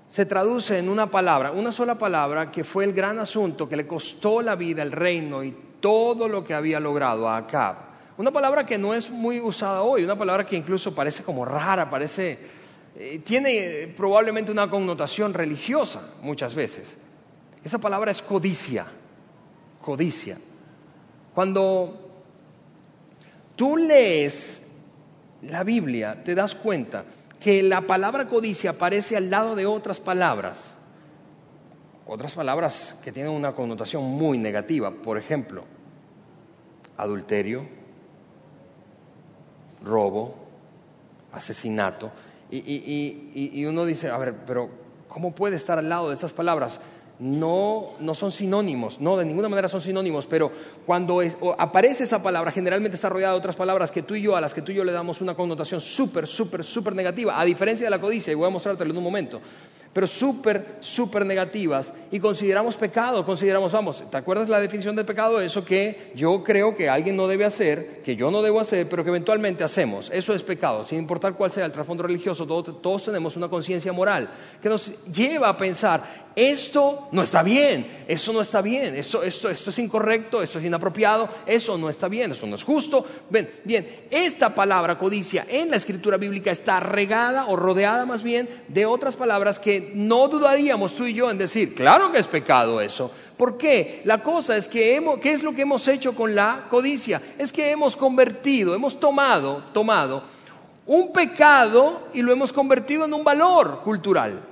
[0.08, 3.86] se traduce en una palabra, una sola palabra que fue el gran asunto que le
[3.86, 7.76] costó la vida, el reino y todo lo que había logrado a Acab.
[8.16, 11.88] Una palabra que no es muy usada hoy, una palabra que incluso parece como rara,
[11.88, 12.38] parece,
[12.96, 16.96] eh, tiene probablemente una connotación religiosa muchas veces.
[17.62, 18.86] Esa palabra es codicia,
[19.80, 20.38] codicia.
[21.34, 22.07] Cuando
[23.58, 24.62] tú lees
[25.42, 27.04] la Biblia, te das cuenta
[27.40, 30.76] que la palabra codicia aparece al lado de otras palabras,
[32.06, 35.64] otras palabras que tienen una connotación muy negativa, por ejemplo,
[36.96, 37.66] adulterio,
[39.84, 40.36] robo,
[41.32, 42.12] asesinato,
[42.50, 44.70] y, uno dice, a ver, pero
[45.08, 46.78] ¿cómo puede estar al lado de esas palabras?
[47.20, 50.52] No, no son sinónimos, no, de ninguna manera son sinónimos, pero
[50.86, 51.20] cuando
[51.58, 54.54] aparece esa palabra, generalmente está rodeada de otras palabras que tú y yo, a las
[54.54, 57.90] que tú y yo le damos una connotación súper, súper, súper negativa, a diferencia de
[57.90, 59.40] la codicia, y voy a mostrártelo en un momento
[59.92, 65.40] pero súper, súper negativas y consideramos pecado, consideramos, vamos, ¿te acuerdas la definición de pecado?
[65.40, 69.02] Eso que yo creo que alguien no debe hacer, que yo no debo hacer, pero
[69.02, 70.10] que eventualmente hacemos.
[70.12, 73.92] Eso es pecado, sin importar cuál sea el trasfondo religioso, todos, todos tenemos una conciencia
[73.92, 74.28] moral
[74.62, 79.50] que nos lleva a pensar, esto no está bien, eso no está bien, esto, esto,
[79.50, 83.04] es incorrecto, esto es inapropiado, eso no está bien, eso no es justo.
[83.28, 88.48] Bien, bien, esta palabra codicia en la escritura bíblica está regada o rodeada más bien
[88.68, 92.80] de otras palabras que no dudaríamos tú y yo en decir, claro que es pecado
[92.80, 93.10] eso.
[93.36, 94.00] ¿Por qué?
[94.04, 97.20] La cosa es que hemos, ¿qué es lo que hemos hecho con la codicia?
[97.38, 100.22] Es que hemos convertido, hemos tomado, tomado
[100.86, 104.42] un pecado y lo hemos convertido en un valor cultural.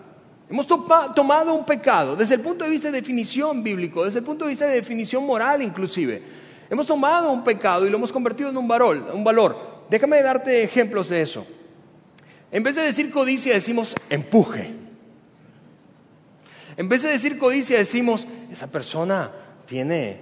[0.48, 4.44] Hemos tomado un pecado desde el punto de vista de definición bíblico, desde el punto
[4.44, 6.22] de vista de definición moral inclusive.
[6.70, 9.10] Hemos tomado un pecado y lo hemos convertido en un valor.
[9.12, 9.84] Un valor.
[9.88, 11.46] Déjame darte ejemplos de eso.
[12.50, 14.85] En vez de decir codicia decimos empuje.
[16.76, 19.30] En vez de decir codicia, decimos, esa persona
[19.64, 20.20] tiene,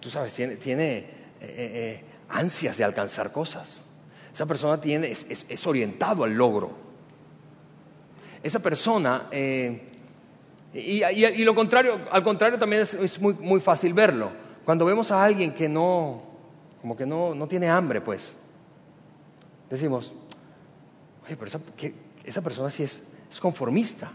[0.00, 1.08] tú sabes, tiene, eh,
[1.40, 3.84] eh, ansias de alcanzar cosas.
[4.32, 6.72] Esa persona tiene, es, orientado al logro.
[8.42, 9.28] Esa persona,
[10.74, 14.30] y, lo contrario, al contrario también es, muy, muy, fácil verlo.
[14.64, 16.22] Cuando vemos a alguien que no,
[16.80, 18.38] como que no, no tiene hambre, pues,
[19.70, 20.12] decimos,
[21.24, 21.60] oye, pero esa,
[22.24, 24.12] esa persona sí es, es conformista.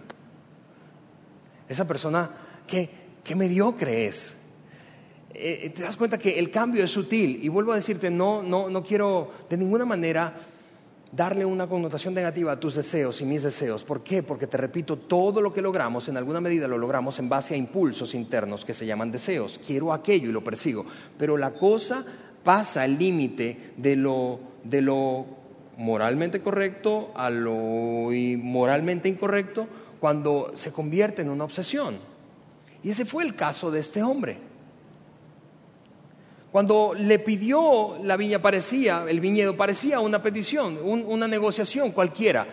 [1.69, 2.29] Esa persona,
[2.67, 2.89] ¿qué,
[3.23, 4.35] qué mediocre es?
[5.33, 7.39] Eh, eh, te das cuenta que el cambio es sutil.
[7.41, 10.35] Y vuelvo a decirte, no, no, no quiero de ninguna manera
[11.11, 13.83] darle una connotación negativa a tus deseos y mis deseos.
[13.83, 14.23] ¿Por qué?
[14.23, 17.57] Porque te repito, todo lo que logramos en alguna medida lo logramos en base a
[17.57, 19.59] impulsos internos que se llaman deseos.
[19.65, 20.85] Quiero aquello y lo persigo.
[21.17, 22.03] Pero la cosa
[22.43, 25.25] pasa el límite de lo, de lo
[25.77, 28.09] moralmente correcto a lo
[28.41, 29.67] moralmente incorrecto
[29.99, 31.97] cuando se convierte en una obsesión.
[32.83, 34.37] Y ese fue el caso de este hombre.
[36.51, 42.47] Cuando le pidió la viña parecía, el viñedo parecía una petición, una negociación cualquiera,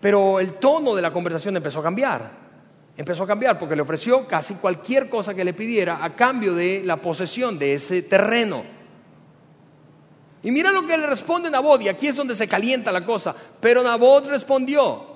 [0.00, 2.46] pero el tono de la conversación empezó a cambiar.
[2.96, 6.82] Empezó a cambiar porque le ofreció casi cualquier cosa que le pidiera a cambio de
[6.84, 8.64] la posesión de ese terreno.
[10.42, 13.34] Y mira lo que le responde Nabot, y aquí es donde se calienta la cosa.
[13.60, 15.15] Pero Nabot respondió,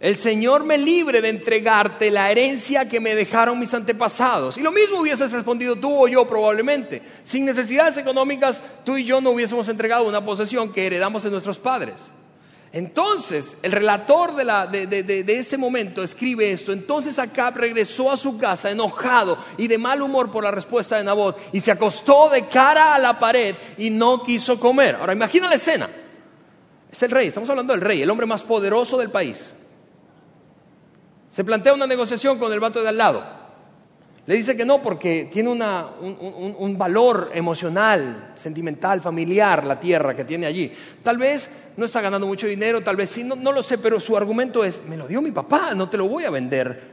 [0.00, 4.56] el Señor me libre de entregarte la herencia que me dejaron mis antepasados.
[4.56, 7.02] Y lo mismo hubieses respondido tú o yo probablemente.
[7.24, 11.58] Sin necesidades económicas, tú y yo no hubiésemos entregado una posesión que heredamos de nuestros
[11.58, 12.10] padres.
[12.70, 16.70] Entonces, el relator de, ese momento escribe esto.
[16.70, 21.02] Entonces Acab regresó a su casa enojado y de mal humor por la respuesta de
[21.02, 24.94] Nabot y se acostó de cara a la pared y no quiso comer.
[24.94, 25.88] Ahora, imagina la escena.
[26.92, 29.54] Es el rey, estamos hablando del rey, el hombre más poderoso del país.
[31.38, 33.24] Se plantea una negociación con el vato de al lado.
[34.26, 40.46] Le dice que no porque tiene un, valor emocional, sentimental, familiar la tierra que tiene
[40.46, 40.72] allí.
[41.00, 44.00] Tal vez no está ganando mucho dinero, tal vez sí, no, no lo sé, pero
[44.00, 46.90] su argumento es, me lo dio mi papá, no te lo voy a vender.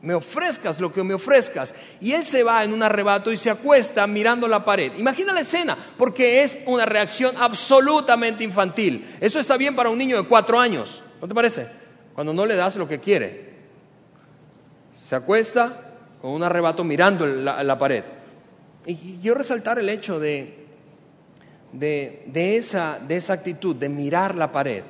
[0.00, 1.72] Me ofrezcas lo que me ofrezcas.
[2.00, 4.92] Y él se va en un arrebato y se acuesta mirando la pared.
[4.96, 9.18] Imagina la escena, porque es una reacción absolutamente infantil.
[9.20, 11.68] Eso está bien para un niño de cuatro años, ¿no te parece?
[12.12, 13.51] Cuando no le das lo que quiere
[15.12, 18.02] se acuesta con un arrebato mirando la, pared.
[18.86, 20.64] Y quiero resaltar el hecho de,
[21.70, 24.84] de, esa, de esa actitud, de mirar la pared.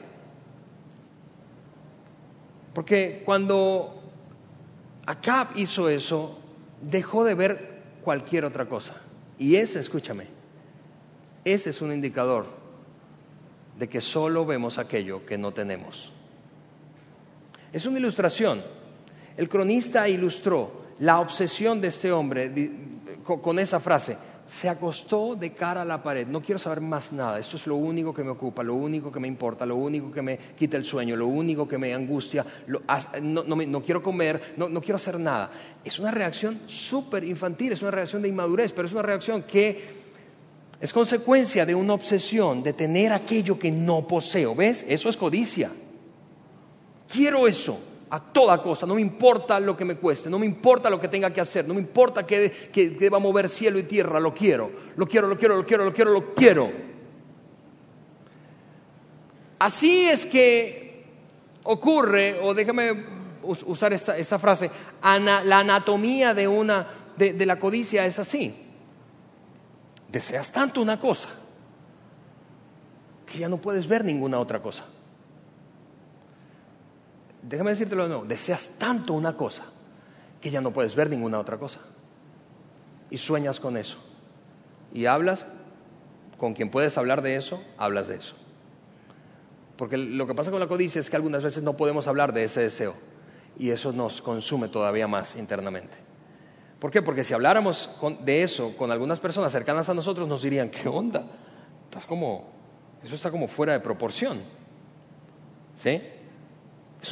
[2.73, 4.01] Porque cuando
[5.07, 6.39] Acab hizo eso,
[6.81, 8.95] dejó de ver cualquier otra cosa.
[9.41, 10.29] Y ese, escúchame,
[11.45, 12.47] ese es un indicador
[13.77, 16.13] de que solo vemos aquello que no tenemos.
[17.73, 18.63] Es una ilustración
[19.37, 22.51] el cronista ilustró la obsesión de este hombre
[23.25, 24.17] con esa frase.
[24.45, 26.27] Se acostó de cara a la pared.
[26.27, 27.39] No quiero saber más nada.
[27.39, 30.21] Esto es lo único que me ocupa, lo único que me importa, lo único que
[30.21, 32.45] me quita el sueño, lo único que me angustia.
[33.23, 35.51] no, quiero comer, no, quiero hacer nada.
[35.85, 40.03] Es una reacción súper infantil, es una reacción de inmadurez, pero es una reacción que
[40.81, 44.55] es consecuencia de una obsesión de tener aquello que no poseo.
[44.55, 44.85] ¿Ves?
[44.89, 45.71] Eso es codicia.
[47.09, 50.91] Quiero eso a toda cosa, no me importa lo que me cueste, no me importa
[50.91, 54.21] lo que tenga que hacer, no me importa que, que, deba mover cielo y tierra,
[54.21, 56.71] lo quiero, lo quiero, lo quiero, lo quiero, lo quiero, lo quiero.
[59.59, 61.07] Así es que
[61.63, 63.03] ocurre, o déjame
[63.45, 64.71] usar esa, frase,
[65.03, 68.55] la anatomía de, una, de la codicia es así.
[70.11, 71.31] Deseas tanto una cosa
[73.25, 74.85] que ya no puedes ver ninguna otra cosa
[77.43, 79.65] déjame decírtelo de nuevo, deseas tanto una cosa
[80.41, 81.81] que ya no puedes ver ninguna otra cosa.
[83.11, 83.99] Y sueñas con eso.
[84.93, 85.47] Y hablas
[86.39, 88.35] con quien puedes hablar de eso, hablas de eso.
[89.77, 92.45] Porque lo que pasa con la codicia es que algunas veces no podemos hablar de
[92.45, 92.95] ese deseo.
[93.59, 95.97] Y eso nos consume todavía más internamente.
[96.79, 97.03] ¿Por qué?
[97.03, 97.91] Porque si habláramos
[98.25, 101.25] de eso con algunas personas cercanas a nosotros, nos dirían, ¿qué onda?
[101.85, 102.51] Estás como,
[103.05, 104.43] eso está como fuera de proporción.
[105.77, 106.03] ¿Sí?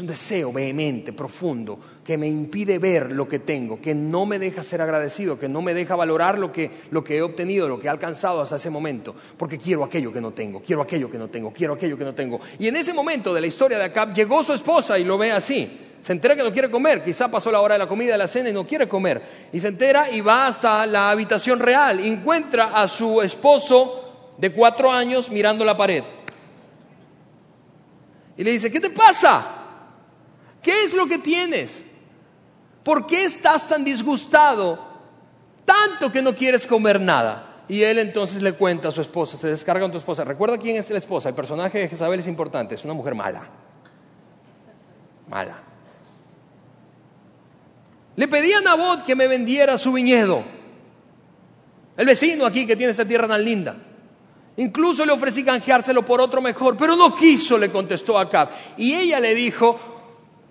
[0.00, 4.62] Un deseo vehemente, profundo, que me impide ver lo que tengo, que no me deja
[4.62, 7.86] ser agradecido, que no me deja valorar lo que, lo que he obtenido, lo que
[7.86, 11.28] he alcanzado hasta ese momento, porque quiero aquello que no tengo, quiero aquello que no
[11.28, 12.40] tengo, quiero aquello que no tengo.
[12.58, 15.32] Y en ese momento de la historia de Acab llegó su esposa y lo ve
[15.32, 15.70] así.
[16.02, 18.26] Se entera que no quiere comer, quizá pasó la hora de la comida, de la
[18.26, 19.48] cena y no quiere comer.
[19.52, 24.90] Y se entera y va hasta la habitación real, encuentra a su esposo de cuatro
[24.90, 26.02] años mirando la pared.
[28.38, 29.58] Y le dice, ¿qué te pasa?
[30.62, 31.84] ¿Qué es lo que tienes?
[32.82, 34.90] ¿Por qué estás tan disgustado,
[35.64, 37.64] tanto que no quieres comer nada.
[37.68, 40.24] Y él entonces le cuenta a su esposa, se descarga con tu esposa.
[40.24, 41.28] Recuerda quién es la esposa.
[41.28, 43.48] El personaje de Jezabel es importante, es una mujer mala.
[45.28, 45.62] Mala.
[48.16, 50.42] Le pedí a Nabot que me vendiera su viñedo.
[51.96, 53.76] El vecino aquí que tiene esta tierra tan linda.
[54.56, 58.50] Incluso le ofrecí canjeárselo por otro mejor, pero no quiso, le contestó Acab.
[58.76, 59.78] Y ella le dijo,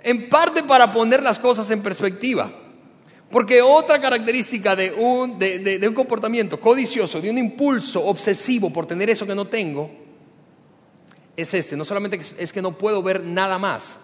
[0.04, 2.52] en parte para poner las cosas en perspectiva.
[3.32, 9.10] Porque otra característica de un, de, un, comportamiento codicioso, de un impulso obsesivo por tener
[9.10, 9.92] eso que no tengo,
[11.38, 11.78] es este.
[11.78, 14.00] No solamente es que no puedo ver nada más,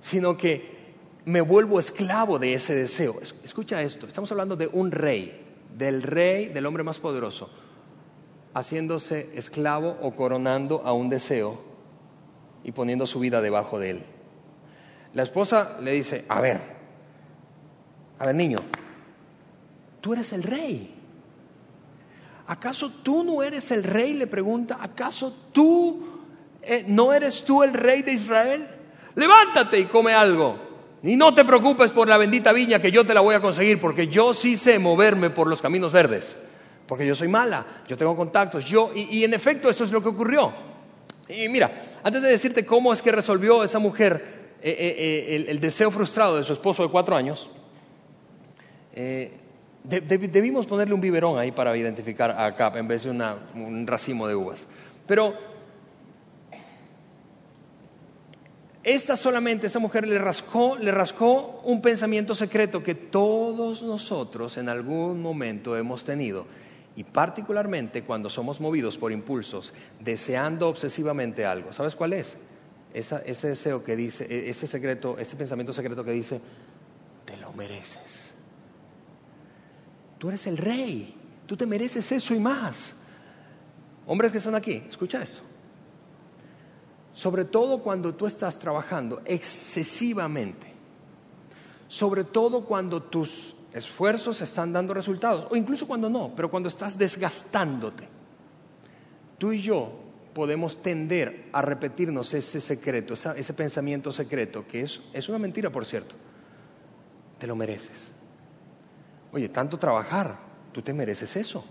[0.00, 0.74] sino que
[1.24, 3.20] me vuelvo esclavo de ese deseo.
[3.42, 5.40] Escucha esto, estamos hablando de un rey,
[5.74, 7.48] del rey, del hombre más poderoso,
[8.52, 11.73] haciéndose esclavo o coronando a un deseo
[12.64, 14.02] y poniendo su vida debajo de él.
[15.12, 16.60] La esposa le dice, a ver,
[18.18, 18.58] a ver niño,
[20.00, 20.94] tú eres el rey.
[22.46, 24.14] ¿Acaso tú no eres el rey?
[24.14, 26.04] Le pregunta, ¿acaso tú
[26.62, 28.66] eh, no eres tú el rey de Israel?
[29.14, 30.58] Levántate y come algo.
[31.02, 33.80] Y no te preocupes por la bendita viña que yo te la voy a conseguir,
[33.80, 36.36] porque yo sí sé moverme por los caminos verdes.
[36.86, 40.08] Porque yo soy mala, yo tengo contactos, yo, y, en efecto eso es lo que
[40.08, 40.52] ocurrió.
[41.28, 41.70] Y mira,
[42.04, 44.22] antes de decirte cómo es que resolvió esa mujer
[44.60, 47.50] eh, eh, eh, el, deseo frustrado de su esposo de cuatro años,
[49.82, 54.34] debimos ponerle un biberón ahí para identificar a Cap en vez de un racimo de
[54.34, 54.66] uvas.
[55.06, 55.34] Pero
[58.82, 64.68] esta solamente, esa mujer le rascó, le rascó un pensamiento secreto que todos nosotros en
[64.68, 66.46] algún momento hemos tenido.
[66.96, 71.72] Y particularmente cuando somos movidos por impulsos, deseando obsesivamente algo.
[71.72, 72.36] ¿Sabes cuál es?
[72.94, 76.40] ese deseo que dice, e, ese secreto, ese pensamiento secreto que dice,
[77.24, 78.34] te lo mereces.
[80.18, 81.14] Tú eres el rey,
[81.46, 82.94] tú te mereces eso y más.
[84.06, 85.42] Hombres que están aquí, escucha esto.
[87.12, 90.72] Sobre todo cuando tú estás trabajando excesivamente,
[91.88, 96.96] sobre todo cuando tus esfuerzos están dando resultados, o incluso cuando no, pero cuando estás
[96.96, 98.08] desgastándote.
[99.36, 99.92] Tú y yo
[100.32, 105.84] podemos tender a repetirnos ese secreto, ese pensamiento secreto, que es, es una mentira, por
[105.84, 106.14] cierto.
[107.38, 108.12] Te lo mereces.
[109.32, 110.38] Oye, tanto trabajar,
[110.72, 111.64] tú te mereces eso.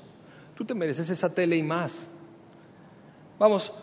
[0.55, 2.07] Tú te mereces esa tele y más.
[3.39, 3.73] Vamos,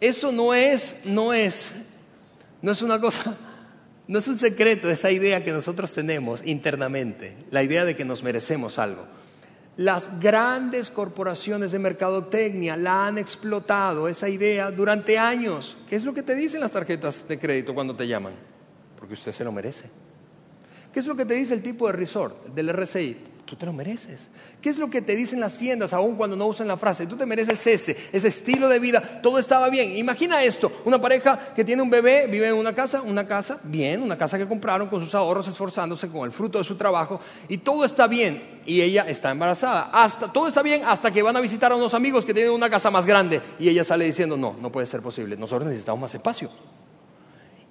[0.00, 1.74] eso no es, no es,
[2.62, 3.36] no es una cosa,
[4.08, 8.22] no es un secreto esa idea que nosotros tenemos internamente, la idea de que nos
[8.22, 9.06] merecemos algo.
[9.76, 15.76] Las grandes corporaciones de mercadotecnia la han explotado, esa idea, durante años.
[15.88, 18.32] ¿Qué es lo que te dicen las tarjetas de crédito cuando te llaman?
[18.98, 19.90] Porque usted se lo merece.
[20.92, 23.35] ¿Qué es lo que te dice el tipo de resort del RCI?
[23.46, 24.28] Tú te lo mereces.
[24.60, 27.06] ¿Qué es lo que te dicen las tiendas, aun cuando no usan la frase?
[27.06, 29.20] Tú te mereces ese, ese estilo de vida.
[29.22, 29.96] Todo estaba bien.
[29.96, 34.02] Imagina esto: una pareja que tiene un bebé, vive en una casa, una casa bien,
[34.02, 37.58] una casa que compraron con sus ahorros, esforzándose con el fruto de su trabajo, y
[37.58, 38.56] todo está bien.
[38.66, 39.90] Y ella está embarazada.
[39.92, 42.68] Hasta, todo está bien hasta que van a visitar a unos amigos que tienen una
[42.68, 43.40] casa más grande.
[43.60, 45.36] Y ella sale diciendo: No, no puede ser posible.
[45.36, 46.50] Nosotros necesitamos más espacio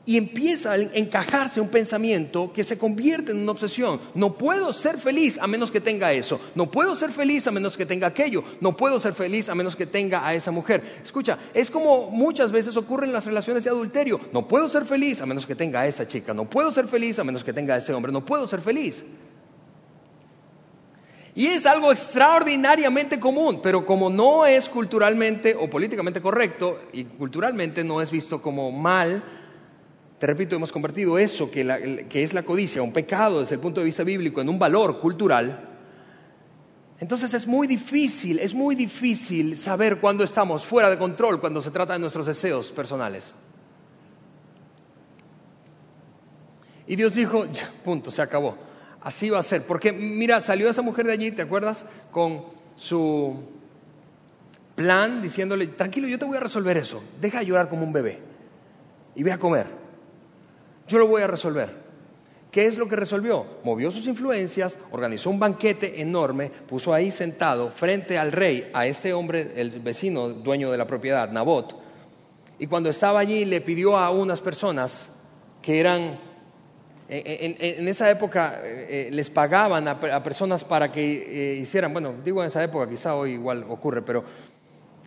[0.05, 3.99] y empieza a encajarse un pensamiento que se convierte en una obsesión.
[4.13, 6.39] No puedo ser feliz a menos que tenga eso.
[6.53, 8.43] No puedo ser feliz a menos que tenga aquello.
[8.61, 10.99] No puedo ser feliz a menos que tenga a esa mujer.
[11.03, 14.19] Escucha, es como muchas veces ocurre en las relaciones de adulterio.
[14.31, 16.33] No puedo ser feliz a menos que tenga a esa chica.
[16.33, 18.11] No puedo ser feliz a menos que tenga a ese hombre.
[18.11, 19.03] No puedo ser feliz.
[21.37, 27.83] Y es algo extraordinariamente común, pero como no es culturalmente o políticamente correcto y culturalmente
[27.83, 29.21] no es visto como mal,
[30.25, 33.85] te repito, hemos convertido eso, que, es la codicia, un pecado desde el punto de
[33.85, 35.69] vista bíblico, en un valor cultural.
[36.99, 41.69] Entonces es muy difícil, es muy difícil saber cuándo estamos fuera de control cuando se
[41.69, 43.35] trata de nuestros deseos personales.
[46.87, 47.45] Y Dios dijo,
[47.83, 48.57] punto, se acabó.
[49.01, 49.63] Así va a ser.
[49.67, 51.85] Porque mira, salió esa mujer de allí, ¿te acuerdas?
[52.09, 53.43] Con su
[54.73, 57.03] plan diciéndole, tranquilo, yo te voy a resolver eso.
[57.21, 58.21] Deja de llorar como un bebé
[59.13, 59.84] y ve a comer.
[60.87, 61.85] Yo lo voy a resolver.
[62.51, 63.45] ¿Qué es lo que resolvió?
[63.63, 69.13] Movió sus influencias, organizó un banquete enorme, puso ahí sentado frente al rey, a este
[69.13, 71.75] hombre, el vecino dueño de la propiedad, Nabot,
[72.57, 75.09] y cuando estaba allí le pidió a unas personas
[75.61, 76.17] que eran,
[77.09, 82.41] en, esa época eh, eh, les pagaban a, personas para que eh, hicieran, bueno, digo
[82.41, 84.23] en esa época, quizá hoy igual ocurre, pero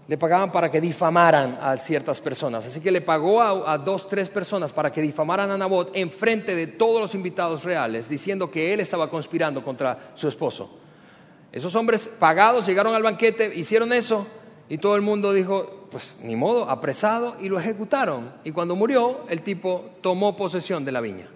[0.08, 2.64] le pagaban para que difamaran a ciertas personas.
[2.64, 6.56] Así que le pagó a, dos, tres personas para que difamaran a Nabot en frente
[6.56, 10.70] de todos los invitados reales, diciendo que él estaba conspirando contra su esposo.
[11.52, 14.26] Esos hombres pagados llegaron al banquete, hicieron eso
[14.70, 18.32] y todo el mundo dijo, pues ni modo, apresado y lo ejecutaron.
[18.44, 21.28] Y cuando murió, el tipo tomó posesión de la viña.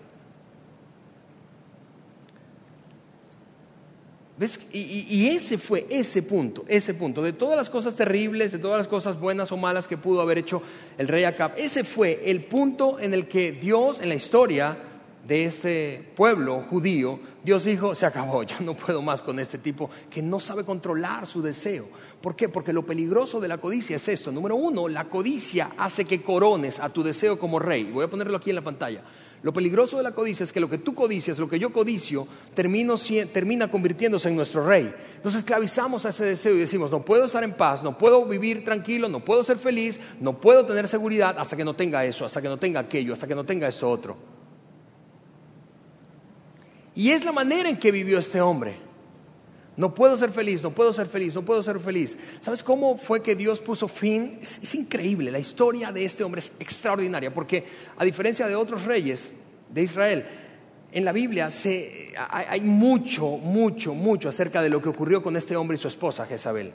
[4.72, 8.88] Y, ese fue ese punto, ese punto, de todas las cosas terribles, de todas las
[8.88, 10.62] cosas buenas o malas que pudo haber hecho
[10.98, 14.78] el rey Acab, ese fue el punto en el que Dios, en la historia
[15.26, 19.90] de ese pueblo judío, Dios dijo, se acabó, ya no puedo más con este tipo
[20.10, 21.88] que no sabe controlar su deseo.
[22.20, 22.48] ¿Por qué?
[22.48, 24.30] Porque lo peligroso de la codicia es esto.
[24.30, 27.84] Número uno, la codicia hace que corones a tu deseo como rey.
[27.84, 29.02] Voy a ponerlo aquí en la pantalla.
[29.42, 32.28] Lo peligroso de la codicia es que lo que tú codicias, lo que yo codicio,
[32.54, 34.94] termina convirtiéndose en nuestro rey.
[35.24, 38.64] Nos esclavizamos a ese deseo y decimos, no puedo estar en paz, no puedo vivir
[38.64, 42.40] tranquilo, no puedo ser feliz, no puedo tener seguridad hasta que no tenga eso, hasta
[42.40, 44.16] que no tenga aquello, hasta que no tenga esto otro.
[46.94, 48.91] Y es la manera en que vivió este hombre.
[49.76, 52.18] No puedo ser feliz, no puedo ser feliz, no puedo ser feliz.
[52.40, 54.38] ¿Sabes cómo fue que Dios puso fin?
[54.42, 57.64] Es, increíble, la historia de este hombre es extraordinaria, porque
[57.96, 59.32] a diferencia de otros reyes
[59.70, 60.26] de Israel,
[60.92, 61.48] en la Biblia
[62.28, 66.26] hay, mucho, mucho, mucho acerca de lo que ocurrió con este hombre y su esposa
[66.26, 66.72] Jezabel.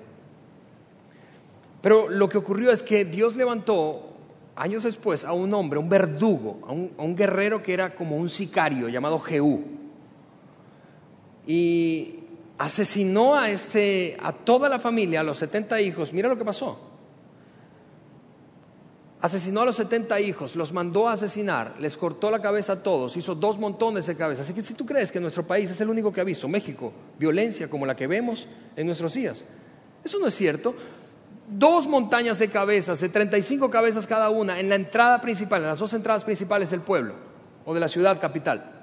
[1.81, 4.15] Pero lo que ocurrió es que Dios levantó
[4.55, 8.15] años después a un hombre, un verdugo, a un, a un guerrero que era como
[8.15, 9.63] un sicario llamado Jehú.
[11.45, 12.16] Y
[12.57, 16.13] asesinó a, este, a toda la familia, a los 70 hijos.
[16.13, 16.79] Mira lo que pasó.
[19.19, 23.17] Asesinó a los 70 hijos, los mandó a asesinar, les cortó la cabeza a todos,
[23.17, 24.45] hizo dos montones de cabezas.
[24.45, 26.93] Así que si tú crees que nuestro país es el único que ha visto, México,
[27.17, 28.45] violencia como la que vemos
[28.75, 29.43] en nuestros días,
[30.03, 30.75] eso no es cierto.
[31.49, 35.79] Dos montañas de cabezas, de 35 cabezas cada una, en la entrada principal, en las
[35.79, 37.15] dos entradas principales del pueblo
[37.65, 38.76] o de la ciudad capital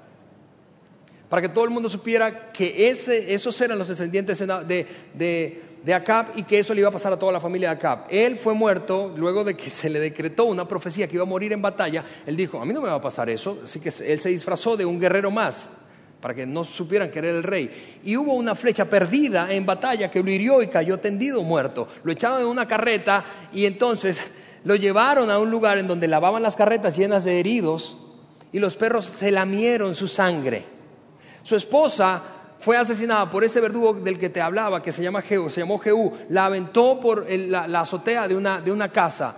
[1.35, 5.93] para que todo el mundo supiera que ese, esos eran los descendientes de, de, de,
[5.93, 8.05] Acab y que eso le iba a pasar a toda la familia de Acab.
[8.09, 11.51] Él fue muerto luego de que se le decretó una profecía que iba a morir
[11.51, 12.05] en batalla.
[12.25, 14.77] Él dijo, a mí no me va a pasar eso, así que él se disfrazó
[14.77, 15.67] de un guerrero más
[16.21, 17.99] para que no supieran que era el rey.
[18.05, 21.89] Y hubo una flecha perdida en batalla que lo hirió y cayó tendido muerto.
[22.05, 24.21] Lo echaron en una carreta y entonces
[24.63, 27.97] lo llevaron a un lugar en donde lavaban las carretas llenas de heridos
[28.53, 30.74] y los perros se lamieron su sangre.
[31.45, 32.23] Su esposa
[32.59, 35.77] fue asesinada por ese verdugo del que te hablaba, que se llama Jehú, se llamó
[35.77, 39.35] Jehú, la aventó por la, azotea de una, casa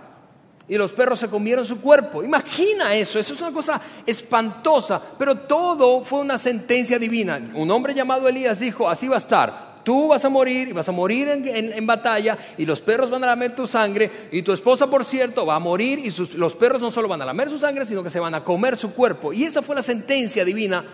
[0.66, 2.22] y los perros se comieron su cuerpo.
[2.22, 7.38] Imagina eso, eso es una cosa espantosa, pero todo fue una sentencia divina.
[7.54, 9.68] Un hombre llamado Elías dijo, así va a estar.
[9.84, 13.26] Tú vas a morir y vas a morir en, batalla y los perros van a
[13.26, 16.90] lamer tu sangre y tu esposa, por cierto, va a morir y los perros no
[16.90, 19.34] solo van a lamer su sangre, sino que se van a comer su cuerpo.
[19.34, 20.86] Y esa fue la sentencia divina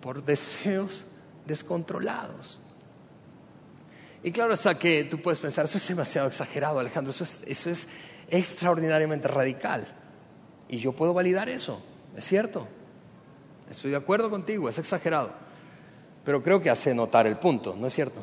[0.00, 1.06] por deseos
[1.46, 2.58] descontrolados.
[4.22, 7.70] Y claro hasta que tú puedes pensar, eso es demasiado exagerado, Alejandro, eso es, eso
[7.70, 7.88] es
[8.28, 9.86] extraordinariamente radical.
[10.68, 11.82] Y yo puedo validar eso,
[12.16, 12.68] es cierto.
[13.70, 15.32] Estoy de acuerdo contigo, es exagerado.
[16.24, 18.22] Pero creo que hace notar el punto, ¿no es cierto?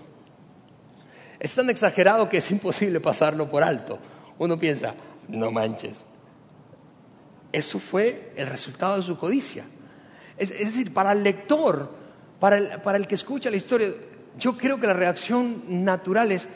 [1.39, 3.99] Es tan exagerado que es imposible pasarlo por alto.
[4.37, 4.93] Uno piensa,
[5.27, 6.05] no manches.
[7.51, 9.65] Eso fue el resultado de su codicia.
[10.37, 11.91] Es, decir, para el lector,
[12.39, 13.89] para el, para el que escucha la historia,
[14.37, 16.47] yo creo que la reacción natural es,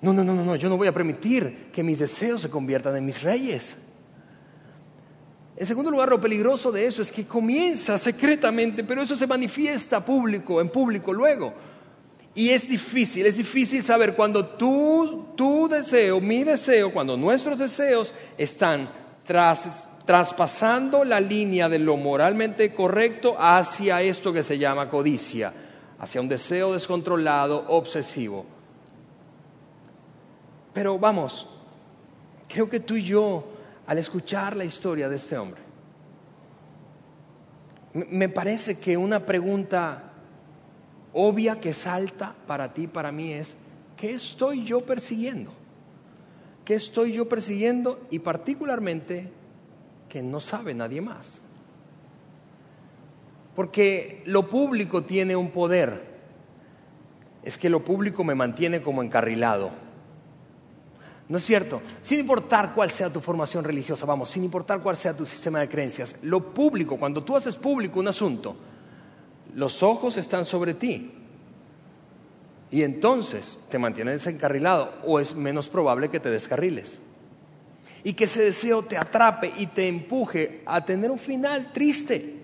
[0.00, 2.96] no, no, no, no, no, yo no voy a permitir que mis deseos se conviertan
[2.96, 3.76] en mis reyes.
[5.56, 10.04] En segundo lugar, lo peligroso de eso es que comienza secretamente, pero eso se manifiesta
[10.04, 11.54] público, en público luego.
[12.34, 18.12] Y es difícil, es difícil saber cuando tu, tu deseo, mi deseo, cuando nuestros deseos
[18.36, 18.90] están
[19.24, 25.52] tras traspasando la línea de lo moralmente correcto hacia esto que se llama codicia,
[25.98, 28.44] hacia un deseo descontrolado, obsesivo.
[30.72, 31.46] Pero vamos,
[32.48, 33.44] creo que tú y yo,
[33.86, 35.62] al escuchar la historia de este hombre,
[37.94, 40.10] me parece que una pregunta
[41.12, 43.54] obvia que salta para ti, para mí es,
[43.96, 45.52] ¿qué estoy yo persiguiendo?
[46.64, 48.00] ¿Qué estoy yo persiguiendo?
[48.10, 49.30] Y particularmente,
[50.14, 51.40] que no sabe nadie más.
[53.56, 56.04] Porque lo público tiene un poder.
[57.42, 59.72] Es que lo público me mantiene como encarrilado.
[61.28, 61.82] ¿No es cierto?
[62.00, 65.68] Sin importar cuál sea tu formación religiosa, vamos, sin importar cuál sea tu sistema de
[65.68, 68.54] creencias, lo público, cuando tú haces público un asunto,
[69.56, 71.10] los ojos están sobre ti.
[72.70, 77.02] y entonces te mantienes encarrilado o es menos probable que te descarriles.
[78.04, 82.34] Y que ese deseo te atrape y te empuje a tener un final triste.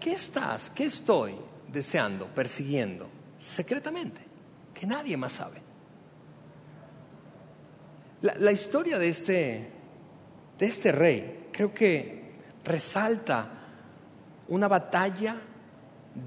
[0.00, 1.34] ¿Qué estás, qué estoy
[1.72, 4.20] deseando, persiguiendo secretamente?
[4.74, 5.62] Que nadie más sabe.
[8.20, 9.70] La, historia de este,
[10.58, 12.32] de este rey creo que
[12.64, 13.48] resalta
[14.48, 15.36] una batalla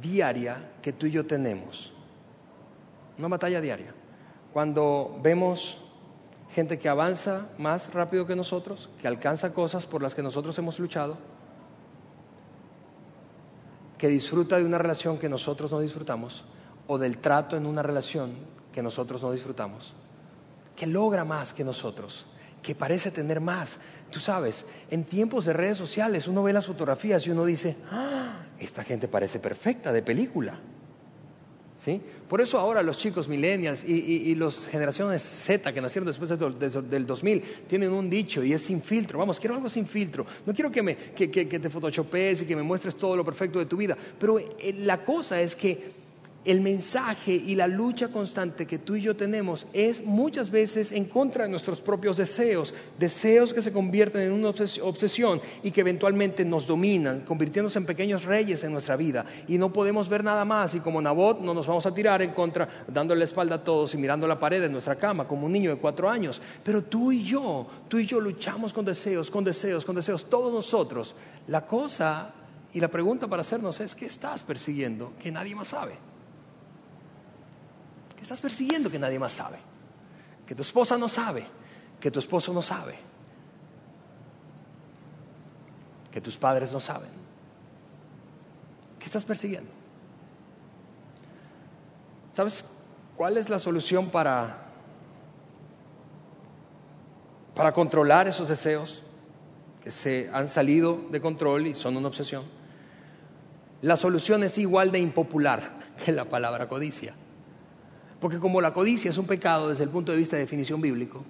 [0.01, 1.91] diaria que tú y yo tenemos.
[3.17, 3.93] Una batalla diaria.
[4.53, 5.80] Cuando vemos
[6.53, 10.79] gente que avanza más rápido que nosotros, que alcanza cosas por las que nosotros hemos
[10.79, 11.17] luchado,
[13.97, 16.43] que disfruta de una relación que nosotros no disfrutamos,
[16.87, 18.33] o del trato en una relación
[18.73, 19.93] que nosotros no disfrutamos,
[20.75, 22.25] que logra más que nosotros,
[22.61, 23.79] que parece tener más.
[24.11, 28.43] Tú sabes, en tiempos de redes sociales uno ve las fotografías y uno dice, ¡Ah!
[28.59, 30.59] esta gente parece perfecta de película.
[31.83, 31.99] ¿Sí?
[32.29, 37.07] Por eso ahora los chicos millennials y, y, los generaciones Z que nacieron después del
[37.07, 39.17] 2000 tienen un dicho y es sin filtro.
[39.17, 40.23] Vamos, quiero algo sin filtro.
[40.45, 43.25] No quiero que, me, que, que, que te photoshopes y que me muestres todo lo
[43.25, 43.97] perfecto de tu vida.
[44.19, 46.00] Pero eh, la cosa es que
[46.43, 51.05] el mensaje y la lucha constante que tú y yo tenemos es muchas veces en
[51.05, 56.43] contra de nuestros propios deseos, deseos que se convierten en una obsesión y que eventualmente
[56.43, 59.25] nos dominan, convirtiéndose en pequeños reyes en nuestra vida.
[59.47, 62.31] Y no podemos ver nada más y como Nabot no nos vamos a tirar en
[62.31, 65.51] contra, dándole la espalda a todos y mirando la pared de nuestra cama como un
[65.51, 66.41] niño de cuatro años.
[66.63, 70.51] Pero tú y yo, tú y yo luchamos con deseos, con deseos, con deseos, todos
[70.51, 71.15] nosotros.
[71.47, 72.33] La cosa
[72.73, 76.10] y la pregunta para hacernos es, ¿qué estás persiguiendo que nadie más sabe?
[78.21, 79.57] Estás persiguiendo que nadie más sabe?
[80.45, 81.47] Que tu esposa no sabe,
[81.99, 82.97] que tu esposo no sabe,
[86.11, 87.09] que tus padres no saben.
[88.99, 89.71] ¿Qué estás persiguiendo?
[92.33, 92.63] ¿Sabes
[93.17, 94.67] cuál es la solución para
[97.55, 99.03] para controlar esos deseos
[99.83, 102.45] que se han salido de control y son una obsesión?
[103.81, 107.15] La solución es igual de impopular que la palabra codicia.
[108.21, 111.25] Porque como la codicia es un pecado desde el punto de vista de definición bíblico,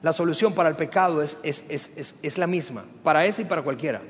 [0.00, 4.00] la solución para el pecado es, es, la misma, para ese y para cualquiera.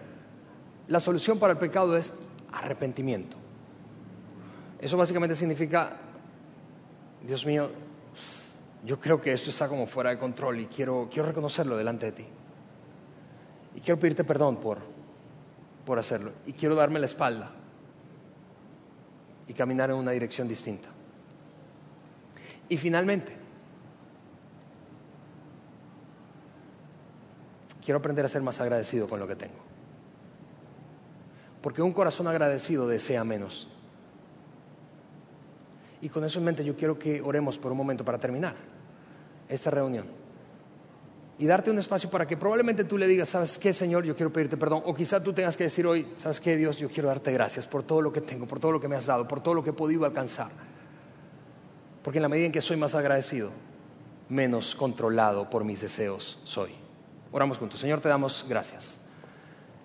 [0.86, 2.12] La solución para el pecado es
[2.52, 3.36] arrepentimiento.
[4.80, 5.96] Eso básicamente significa,
[7.26, 7.70] Dios mío,
[8.84, 12.12] yo creo que esto está como fuera de control y quiero, quiero reconocerlo delante de
[12.12, 12.26] ti.
[13.74, 14.78] Y quiero pedirte perdón por,
[15.84, 16.30] por hacerlo.
[16.46, 17.50] Y quiero darme la espalda
[19.48, 20.90] y caminar en una dirección distinta.
[22.68, 23.32] Y finalmente,
[27.82, 29.56] quiero aprender a ser más agradecido con lo que tengo.
[31.62, 33.68] Porque un corazón agradecido desea menos.
[36.00, 38.54] Y con eso en mente yo quiero que oremos por un momento para terminar
[39.48, 40.06] esta reunión.
[41.38, 44.04] Y darte un espacio para que probablemente tú le digas, ¿sabes qué, Señor?
[44.04, 44.82] Yo quiero pedirte perdón.
[44.84, 46.76] O quizá tú tengas que decir hoy, ¿sabes qué, Dios?
[46.76, 49.06] Yo quiero darte gracias por todo lo que tengo, por todo lo que me has
[49.06, 50.50] dado, por todo lo que he podido alcanzar.
[52.02, 53.50] Porque en la medida en que soy más agradecido,
[54.28, 56.72] menos controlado por mis deseos soy.
[57.32, 57.80] Oramos juntos.
[57.80, 59.00] Señor, te damos gracias.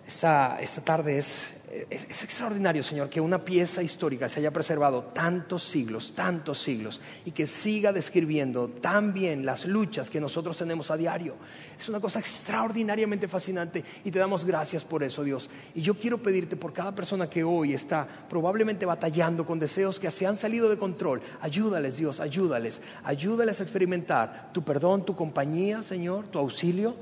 [0.05, 1.53] Esta, esta tarde es
[1.89, 7.31] es, extraordinario, Señor, que una pieza histórica se haya preservado tantos siglos, tantos siglos, y
[7.31, 11.35] que siga describiendo tan bien las luchas que nosotros tenemos a diario.
[11.77, 15.49] Es una cosa extraordinariamente fascinante y te damos gracias por eso, Dios.
[15.73, 20.11] Y yo quiero pedirte por cada persona que hoy está probablemente batallando con deseos que
[20.11, 25.81] se han salido de control, ayúdales, Dios, ayúdales, ayúdales a experimentar tu perdón, tu compañía,
[25.81, 26.95] Señor, tu auxilio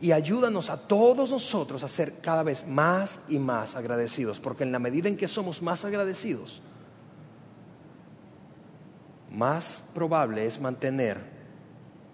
[0.00, 4.72] y ayúdanos a todos nosotros a ser cada vez más y más agradecidos, porque en
[4.72, 6.62] la medida en que somos más agradecidos,
[9.30, 11.18] más probable es mantener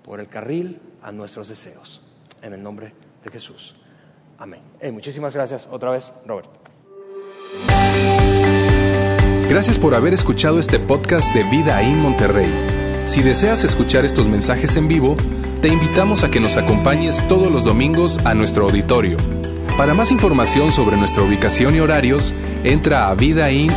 [0.02, 2.00] por el carril a nuestros deseos.
[2.42, 3.74] En el nombre de Jesús.
[4.38, 4.60] Amén.
[4.92, 6.50] muchísimas gracias otra vez, Robert.
[9.48, 12.50] Gracias por haber escuchado este podcast de Vida en Monterrey.
[13.06, 15.16] Si deseas escuchar estos mensajes en vivo,
[15.64, 19.16] te invitamos a que nos acompañes todos los domingos a nuestro auditorio.
[19.78, 22.34] Para más información sobre nuestra ubicación y horarios,
[22.64, 23.72] entra a vidainmty.org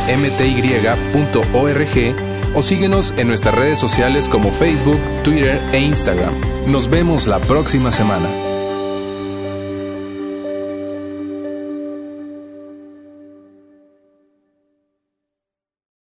[2.54, 6.34] o síguenos en nuestras redes sociales como Facebook, Twitter e Instagram.
[6.66, 8.47] Nos vemos la próxima semana.